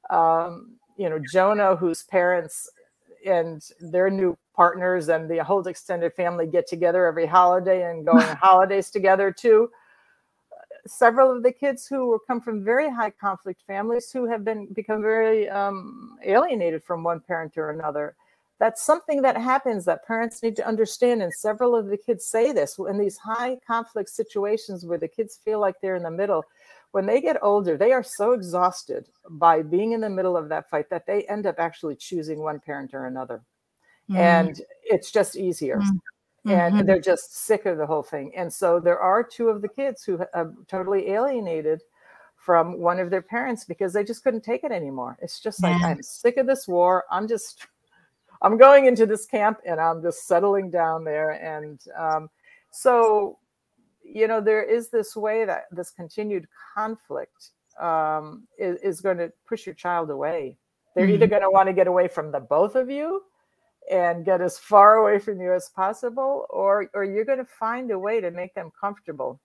um, 0.10 0.74
you 0.98 1.10
know 1.10 1.20
jonah 1.32 1.76
whose 1.76 2.04
parents 2.04 2.70
and 3.26 3.64
their 3.80 4.10
new 4.10 4.38
partners 4.56 5.08
and 5.10 5.30
the 5.30 5.44
whole 5.44 5.66
extended 5.68 6.14
family 6.14 6.46
get 6.46 6.68
together 6.68 7.06
every 7.06 7.26
holiday 7.26 7.90
and 7.90 8.06
go 8.06 8.12
on 8.12 8.36
holidays 8.42 8.90
together 8.90 9.32
too 9.32 9.70
several 10.90 11.36
of 11.36 11.44
the 11.44 11.52
kids 11.52 11.88
who 11.88 12.20
come 12.28 12.42
from 12.42 12.64
very 12.64 12.90
high 12.90 13.12
conflict 13.12 13.62
families 13.68 14.12
who 14.12 14.26
have 14.26 14.44
been 14.44 14.66
become 14.74 15.02
very 15.02 15.50
um, 15.50 16.18
alienated 16.24 16.84
from 16.84 17.04
one 17.04 17.20
parent 17.20 17.58
or 17.58 17.70
another 17.70 18.16
that's 18.60 18.84
something 18.84 19.22
that 19.22 19.38
happens 19.38 19.86
that 19.86 20.06
parents 20.06 20.44
need 20.44 20.56
to 20.58 20.68
understand 20.68 21.22
and 21.22 21.34
several 21.34 21.76
of 21.76 21.88
the 21.88 21.98
kids 21.98 22.26
say 22.26 22.52
this 22.52 22.78
in 22.78 22.98
these 22.98 23.18
high 23.18 23.58
conflict 23.66 24.10
situations 24.10 24.86
where 24.86 24.98
the 24.98 25.08
kids 25.08 25.40
feel 25.46 25.60
like 25.60 25.76
they're 25.82 25.96
in 25.96 26.04
the 26.04 26.12
middle 26.12 26.44
when 26.92 27.06
they 27.06 27.22
get 27.22 27.42
older 27.42 27.78
they 27.78 27.92
are 27.92 28.04
so 28.04 28.34
exhausted 28.34 29.08
by 29.30 29.62
being 29.62 29.94
in 29.94 30.02
the 30.02 30.10
middle 30.10 30.36
of 30.36 30.50
that 30.50 30.70
fight 30.70 30.90
that 30.90 31.06
they 31.06 31.24
end 31.24 31.46
up 31.46 31.56
actually 31.60 31.96
choosing 31.96 32.40
one 32.40 32.60
parent 32.60 32.94
or 32.94 33.06
another 33.06 33.42
mm. 34.10 34.18
and 34.18 34.62
it's 34.84 35.12
just 35.12 35.38
easier 35.38 35.78
mm. 35.78 36.00
And 36.50 36.76
mm-hmm. 36.76 36.86
they're 36.86 37.00
just 37.00 37.46
sick 37.46 37.66
of 37.66 37.78
the 37.78 37.86
whole 37.86 38.04
thing 38.04 38.32
and 38.36 38.52
so 38.52 38.80
there 38.80 39.00
are 39.00 39.24
two 39.24 39.50
of 39.50 39.62
the 39.62 39.68
kids 39.68 40.04
who 40.04 40.20
are 40.34 40.54
totally 40.68 41.10
alienated 41.10 41.82
from 42.38 42.80
one 42.80 43.00
of 43.00 43.10
their 43.10 43.22
parents 43.22 43.66
because 43.66 43.94
they 43.94 44.04
just 44.04 44.24
couldn't 44.24 44.44
take 44.44 44.64
it 44.64 44.72
anymore 44.72 45.18
it's 45.22 45.40
just 45.40 45.62
like 45.62 45.80
yeah. 45.82 45.88
i'm 45.88 46.02
sick 46.02 46.38
of 46.38 46.48
this 46.48 46.68
war 46.68 47.04
i'm 47.12 47.28
just 47.28 47.68
I'm 48.42 48.58
going 48.58 48.86
into 48.86 49.06
this 49.06 49.26
camp 49.26 49.60
and 49.66 49.80
I'm 49.80 50.02
just 50.02 50.26
settling 50.28 50.70
down 50.70 51.04
there. 51.04 51.32
And 51.32 51.80
um, 51.98 52.30
so, 52.72 53.38
you 54.04 54.28
know, 54.28 54.42
there 54.42 54.64
is 54.64 54.90
this 54.90 55.16
way 55.16 55.46
that 55.46 55.66
this 55.72 55.92
continued 55.92 56.48
conflict 56.74 57.52
um, 57.80 58.48
is, 58.58 58.80
is, 58.82 59.02
going 59.02 59.18
to 59.18 59.32
push 59.48 59.66
your 59.66 59.76
child 59.76 60.10
away. 60.10 60.58
They're 60.96 61.06
mm-hmm. 61.06 61.16
either 61.16 61.28
going 61.28 61.42
to 61.42 61.50
want 61.50 61.68
to 61.68 61.74
get 61.74 61.88
away 61.88 62.08
from 62.08 62.32
the 62.32 62.40
both 62.40 62.76
of 62.76 62.90
you 62.90 63.24
and 63.90 64.26
get 64.26 64.42
as 64.42 64.60
far 64.60 64.98
away 64.98 65.20
from 65.20 65.42
you 65.42 65.54
as 65.54 65.70
possible, 65.76 66.46
or, 66.50 66.90
or 66.94 67.04
you're 67.04 67.26
going 67.26 67.40
to 67.40 67.46
find 67.46 67.92
a 67.92 68.00
way 68.00 68.22
to 68.22 68.32
make 68.32 68.54
them 68.54 68.72
comfortable 68.80 69.40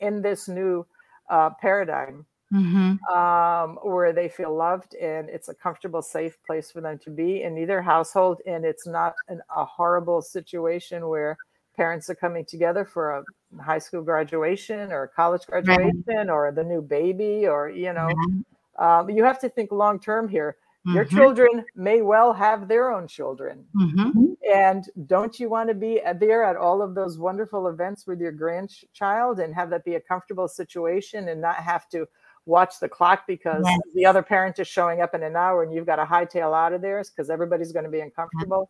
in 0.00 0.22
this 0.22 0.48
new 0.48 0.86
uh, 1.30 1.50
paradigm 1.60 2.26
mm-hmm. 2.52 3.16
um, 3.16 3.78
where 3.82 4.12
they 4.12 4.28
feel 4.28 4.54
loved 4.54 4.94
and 4.94 5.28
it's 5.28 5.48
a 5.48 5.54
comfortable, 5.54 6.02
safe 6.02 6.36
place 6.46 6.70
for 6.70 6.80
them 6.80 6.98
to 6.98 7.10
be 7.10 7.42
in 7.42 7.58
either 7.58 7.82
household. 7.82 8.40
And 8.46 8.64
it's 8.64 8.86
not 8.86 9.14
an, 9.28 9.40
a 9.54 9.64
horrible 9.64 10.22
situation 10.22 11.08
where 11.08 11.36
parents 11.76 12.08
are 12.08 12.14
coming 12.14 12.44
together 12.44 12.84
for 12.84 13.18
a 13.18 13.62
high 13.62 13.78
school 13.78 14.02
graduation 14.02 14.92
or 14.92 15.04
a 15.04 15.08
college 15.08 15.42
graduation 15.46 16.02
right. 16.06 16.30
or 16.30 16.52
the 16.52 16.64
new 16.64 16.82
baby 16.82 17.46
or, 17.46 17.68
you 17.68 17.92
know, 17.92 18.08
mm-hmm. 18.08 18.84
um, 18.84 19.10
you 19.10 19.24
have 19.24 19.40
to 19.40 19.48
think 19.48 19.72
long 19.72 19.98
term 19.98 20.28
here. 20.28 20.56
Your 20.86 21.06
mm-hmm. 21.06 21.16
children 21.16 21.64
may 21.74 22.02
well 22.02 22.34
have 22.34 22.68
their 22.68 22.92
own 22.92 23.08
children. 23.08 23.64
Mm-hmm. 23.74 24.34
And 24.54 24.84
don't 25.06 25.40
you 25.40 25.48
want 25.48 25.70
to 25.70 25.74
be 25.74 26.02
there 26.20 26.44
at 26.44 26.56
all 26.56 26.82
of 26.82 26.94
those 26.94 27.18
wonderful 27.18 27.68
events 27.68 28.06
with 28.06 28.20
your 28.20 28.32
grandchild 28.32 29.40
and 29.40 29.54
have 29.54 29.70
that 29.70 29.84
be 29.84 29.94
a 29.94 30.00
comfortable 30.00 30.46
situation 30.46 31.28
and 31.28 31.40
not 31.40 31.56
have 31.56 31.88
to 31.90 32.06
watch 32.44 32.74
the 32.80 32.88
clock 32.88 33.22
because 33.26 33.62
yes. 33.64 33.80
the 33.94 34.04
other 34.04 34.22
parent 34.22 34.58
is 34.58 34.68
showing 34.68 35.00
up 35.00 35.14
in 35.14 35.22
an 35.22 35.36
hour 35.36 35.62
and 35.62 35.72
you've 35.72 35.86
got 35.86 35.96
to 35.96 36.04
hightail 36.04 36.54
out 36.54 36.74
of 36.74 36.82
there 36.82 37.02
because 37.02 37.30
everybody's 37.30 37.72
going 37.72 37.86
to 37.86 37.90
be 37.90 38.00
uncomfortable. 38.00 38.68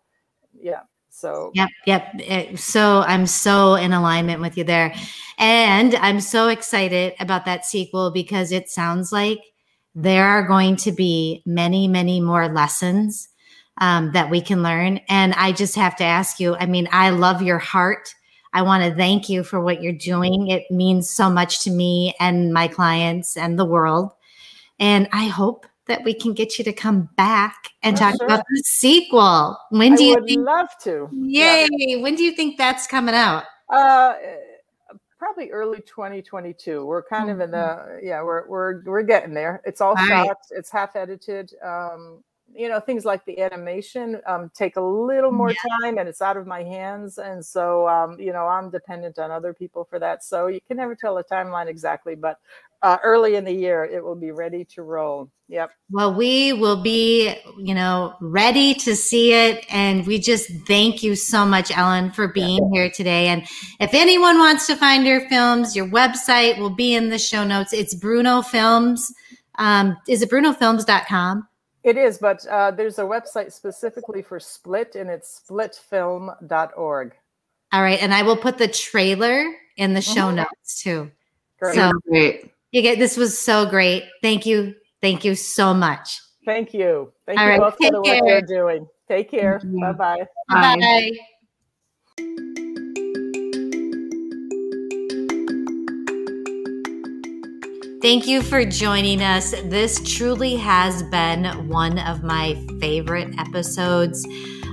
Yeah. 0.57 0.83
So, 1.11 1.50
yep, 1.55 1.68
yep. 1.87 2.14
Eh, 2.20 2.57
so 2.57 3.03
I'm 3.07 3.27
so 3.27 3.74
in 3.74 3.92
alignment 3.92 4.40
with 4.40 4.57
you 4.57 4.64
there. 4.64 4.94
And 5.38 5.94
I'm 5.96 6.20
so 6.20 6.46
excited 6.48 7.14
about 7.18 7.44
that 7.46 7.64
sequel 7.64 8.12
because 8.12 8.53
it 8.53 8.68
sounds 8.68 9.11
like 9.11 9.40
there 9.94 10.26
are 10.26 10.46
going 10.46 10.76
to 10.76 10.92
be 10.92 11.42
many, 11.46 11.88
many 11.88 12.20
more 12.20 12.48
lessons 12.48 13.28
um, 13.78 14.12
that 14.12 14.30
we 14.30 14.40
can 14.40 14.62
learn. 14.62 15.00
And 15.09 15.35
I 15.35 15.52
just 15.52 15.76
have 15.76 15.96
to 15.96 16.04
ask 16.04 16.40
you 16.40 16.54
I 16.57 16.66
mean, 16.66 16.88
I 16.92 17.11
love 17.11 17.42
your 17.42 17.59
heart 17.59 18.14
I 18.54 18.62
want 18.62 18.85
to 18.85 18.94
thank 18.94 19.28
you 19.28 19.42
for 19.42 19.61
what 19.61 19.83
you're 19.83 19.92
doing. 19.92 20.46
It 20.46 20.70
means 20.70 21.11
so 21.11 21.28
much 21.28 21.59
to 21.64 21.72
me 21.72 22.14
and 22.20 22.54
my 22.54 22.68
clients 22.68 23.37
and 23.37 23.59
the 23.59 23.64
world. 23.64 24.12
And 24.78 25.09
I 25.12 25.26
hope 25.26 25.66
that 25.87 26.04
we 26.04 26.14
can 26.14 26.35
get 26.35 26.57
you 26.57 26.64
to 26.64 26.72
come 26.72 27.09
back 27.16 27.70
and 27.83 27.96
talk 27.96 28.14
sure. 28.16 28.26
about 28.26 28.44
the 28.48 28.62
sequel. 28.64 29.59
When 29.70 29.96
do 29.96 30.04
I 30.04 30.07
you 30.07 30.26
think? 30.26 30.46
Love 30.46 30.68
to. 30.85 31.09
Yay! 31.12 31.66
Yeah. 31.70 31.96
When 31.96 32.14
do 32.14 32.22
you 32.22 32.33
think 32.33 32.57
that's 32.57 32.87
coming 32.87 33.14
out? 33.14 33.42
Uh, 33.68 34.14
probably 35.25 35.51
early 35.51 35.81
2022. 35.81 36.85
We're 36.85 37.03
kind 37.03 37.31
mm-hmm. 37.31 37.41
of 37.41 37.45
in 37.45 37.51
the 37.51 37.57
mm-hmm. 37.57 38.07
yeah. 38.07 38.23
We're 38.23 38.47
we're 38.47 38.83
we're 38.85 39.03
getting 39.03 39.33
there. 39.33 39.63
It's 39.65 39.81
all, 39.81 39.95
all 39.97 40.07
shot. 40.07 40.29
Right. 40.29 40.37
It's 40.51 40.71
half 40.71 40.97
edited. 40.97 41.53
Um, 41.65 42.23
you 42.55 42.69
know 42.69 42.79
things 42.79 43.05
like 43.05 43.25
the 43.25 43.41
animation 43.41 44.21
um, 44.27 44.51
take 44.55 44.77
a 44.77 44.81
little 44.81 45.33
more 45.33 45.51
yeah. 45.51 45.57
time 45.81 45.99
and 45.99 46.09
it's 46.09 46.23
out 46.23 46.37
of 46.37 46.47
my 46.47 46.63
hands 46.63 47.19
and 47.19 47.45
so 47.45 47.89
um, 47.89 48.21
you 48.21 48.33
know 48.33 48.47
i'm 48.47 48.71
dependent 48.71 49.19
on 49.19 49.33
other 49.33 49.53
people 49.53 49.83
for 49.83 49.99
that 49.99 50.23
so 50.23 50.47
you 50.47 50.61
can 50.69 50.77
never 50.77 50.95
tell 50.95 51.19
a 51.19 51.25
timeline 51.25 51.67
exactly 51.67 52.15
but 52.15 52.39
uh, 52.85 52.99
early 53.03 53.35
in 53.35 53.44
the 53.44 53.53
year 53.53 53.85
it 53.85 54.05
will 54.05 54.14
be 54.14 54.31
ready 54.31 54.62
to 54.62 54.83
roll 54.83 55.31
yep 55.49 55.70
well 55.90 56.14
we 56.14 56.53
will 56.53 56.81
be 56.81 57.35
you 57.59 57.75
know 57.75 58.14
ready 58.20 58.75
to 58.75 58.94
see 58.94 59.33
it 59.33 59.64
and 59.70 60.07
we 60.07 60.18
just 60.18 60.51
thank 60.66 61.03
you 61.03 61.16
so 61.16 61.47
much 61.47 61.77
ellen 61.77 62.12
for 62.12 62.29
being 62.29 62.62
yeah. 62.73 62.83
here 62.83 62.90
today 62.90 63.29
and 63.29 63.42
if 63.81 63.94
anyone 63.94 64.38
wants 64.38 64.66
to 64.66 64.77
find 64.77 65.07
your 65.07 65.27
films 65.31 65.75
your 65.75 65.88
website 65.88 66.59
will 66.59 66.70
be 66.70 66.94
in 66.94 67.09
the 67.09 67.18
show 67.18 67.42
notes 67.42 67.73
it's 67.73 67.94
bruno 67.94 68.42
films 68.42 69.12
um, 69.57 69.97
is 70.07 70.20
it 70.20 70.31
brunofilms.com 70.31 71.49
it 71.85 71.99
is, 71.99 72.16
but 72.16 72.47
uh, 72.47 72.70
there's 72.70 72.99
a 72.99 73.03
website 73.03 73.53
specifically 73.53 74.23
for 74.23 74.40
Split, 74.40 74.94
and 74.94 75.11
it's 75.11 75.42
splitfilm.org. 75.47 77.12
All 77.73 77.83
right, 77.83 78.01
and 78.01 78.14
I 78.14 78.23
will 78.23 78.38
put 78.38 78.57
the 78.57 78.68
trailer 78.68 79.44
in 79.77 79.92
the 79.92 80.01
show 80.01 80.29
mm-hmm. 80.29 80.37
notes 80.37 80.83
too. 80.83 81.11
Great. 81.61 81.75
So 81.75 81.92
great. 82.09 82.54
You 82.75 82.83
get 82.83 82.99
this 82.99 83.17
was 83.17 83.39
so 83.39 83.67
great. 83.67 84.03
Thank 84.21 84.45
you. 84.47 84.75
Thank 85.01 85.25
you 85.25 85.37
so 85.37 85.73
much. 85.73 86.21
Thank 86.45 86.75
you. 86.75 87.13
Thank 87.25 87.39
All 87.39 87.45
you 87.45 87.51
right, 87.53 87.61
both 87.61 87.77
for 87.81 87.93
the 87.93 88.03
care. 88.03 88.21
work 88.21 88.29
you're 88.29 88.43
doing. 88.43 88.89
Take 89.07 89.31
care. 89.31 89.61
Bye-bye. 89.63 90.25
Bye 90.49 90.77
bye. 90.81 91.11
Thank 98.03 98.27
you 98.27 98.43
for 98.43 98.65
joining 98.65 99.23
us. 99.23 99.53
This 99.53 100.03
truly 100.05 100.57
has 100.57 101.05
been 101.05 101.69
one 101.69 102.01
of 102.01 102.25
my 102.25 102.61
favorite 102.81 103.39
episodes. 103.39 104.27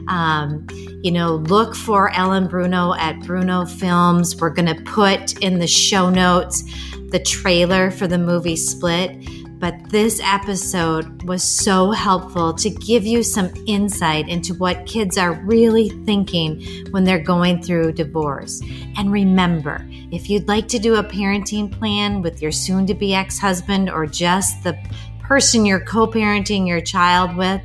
Um, 0.07 0.65
you 1.03 1.11
know, 1.11 1.35
look 1.35 1.75
for 1.75 2.11
Ellen 2.15 2.47
Bruno 2.47 2.95
at 2.95 3.19
Bruno 3.19 3.65
Films. 3.65 4.35
We're 4.35 4.49
going 4.49 4.75
to 4.75 4.81
put 4.85 5.37
in 5.43 5.59
the 5.59 5.67
show 5.67 6.09
notes 6.09 6.63
the 7.11 7.19
trailer 7.19 7.91
for 7.91 8.07
the 8.07 8.17
movie 8.17 8.55
Split. 8.55 9.27
But 9.59 9.91
this 9.91 10.19
episode 10.23 11.21
was 11.27 11.43
so 11.43 11.91
helpful 11.91 12.51
to 12.55 12.69
give 12.71 13.05
you 13.05 13.21
some 13.21 13.53
insight 13.67 14.27
into 14.27 14.55
what 14.55 14.87
kids 14.87 15.19
are 15.19 15.33
really 15.33 15.89
thinking 16.03 16.65
when 16.89 17.03
they're 17.03 17.23
going 17.23 17.61
through 17.61 17.91
divorce. 17.91 18.59
And 18.97 19.11
remember, 19.11 19.85
if 20.11 20.31
you'd 20.31 20.47
like 20.47 20.67
to 20.69 20.79
do 20.79 20.95
a 20.95 21.03
parenting 21.03 21.71
plan 21.71 22.23
with 22.23 22.41
your 22.41 22.51
soon 22.51 22.87
to 22.87 22.95
be 22.95 23.13
ex 23.13 23.37
husband 23.37 23.87
or 23.91 24.07
just 24.07 24.63
the 24.63 24.75
person 25.19 25.63
you're 25.63 25.85
co 25.85 26.07
parenting 26.07 26.67
your 26.67 26.81
child 26.81 27.37
with, 27.37 27.61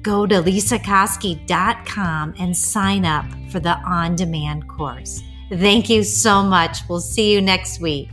go 0.00 0.26
to 0.26 0.36
lesakoski.com 0.36 2.34
and 2.38 2.56
sign 2.56 3.04
up 3.04 3.26
for 3.50 3.60
the 3.60 3.76
on 3.80 4.16
demand 4.16 4.66
course. 4.68 5.22
Thank 5.50 5.90
you 5.90 6.02
so 6.02 6.42
much. 6.42 6.78
We'll 6.88 7.00
see 7.00 7.32
you 7.32 7.42
next 7.42 7.78
week. 7.80 8.08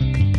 Bye. 0.00 0.33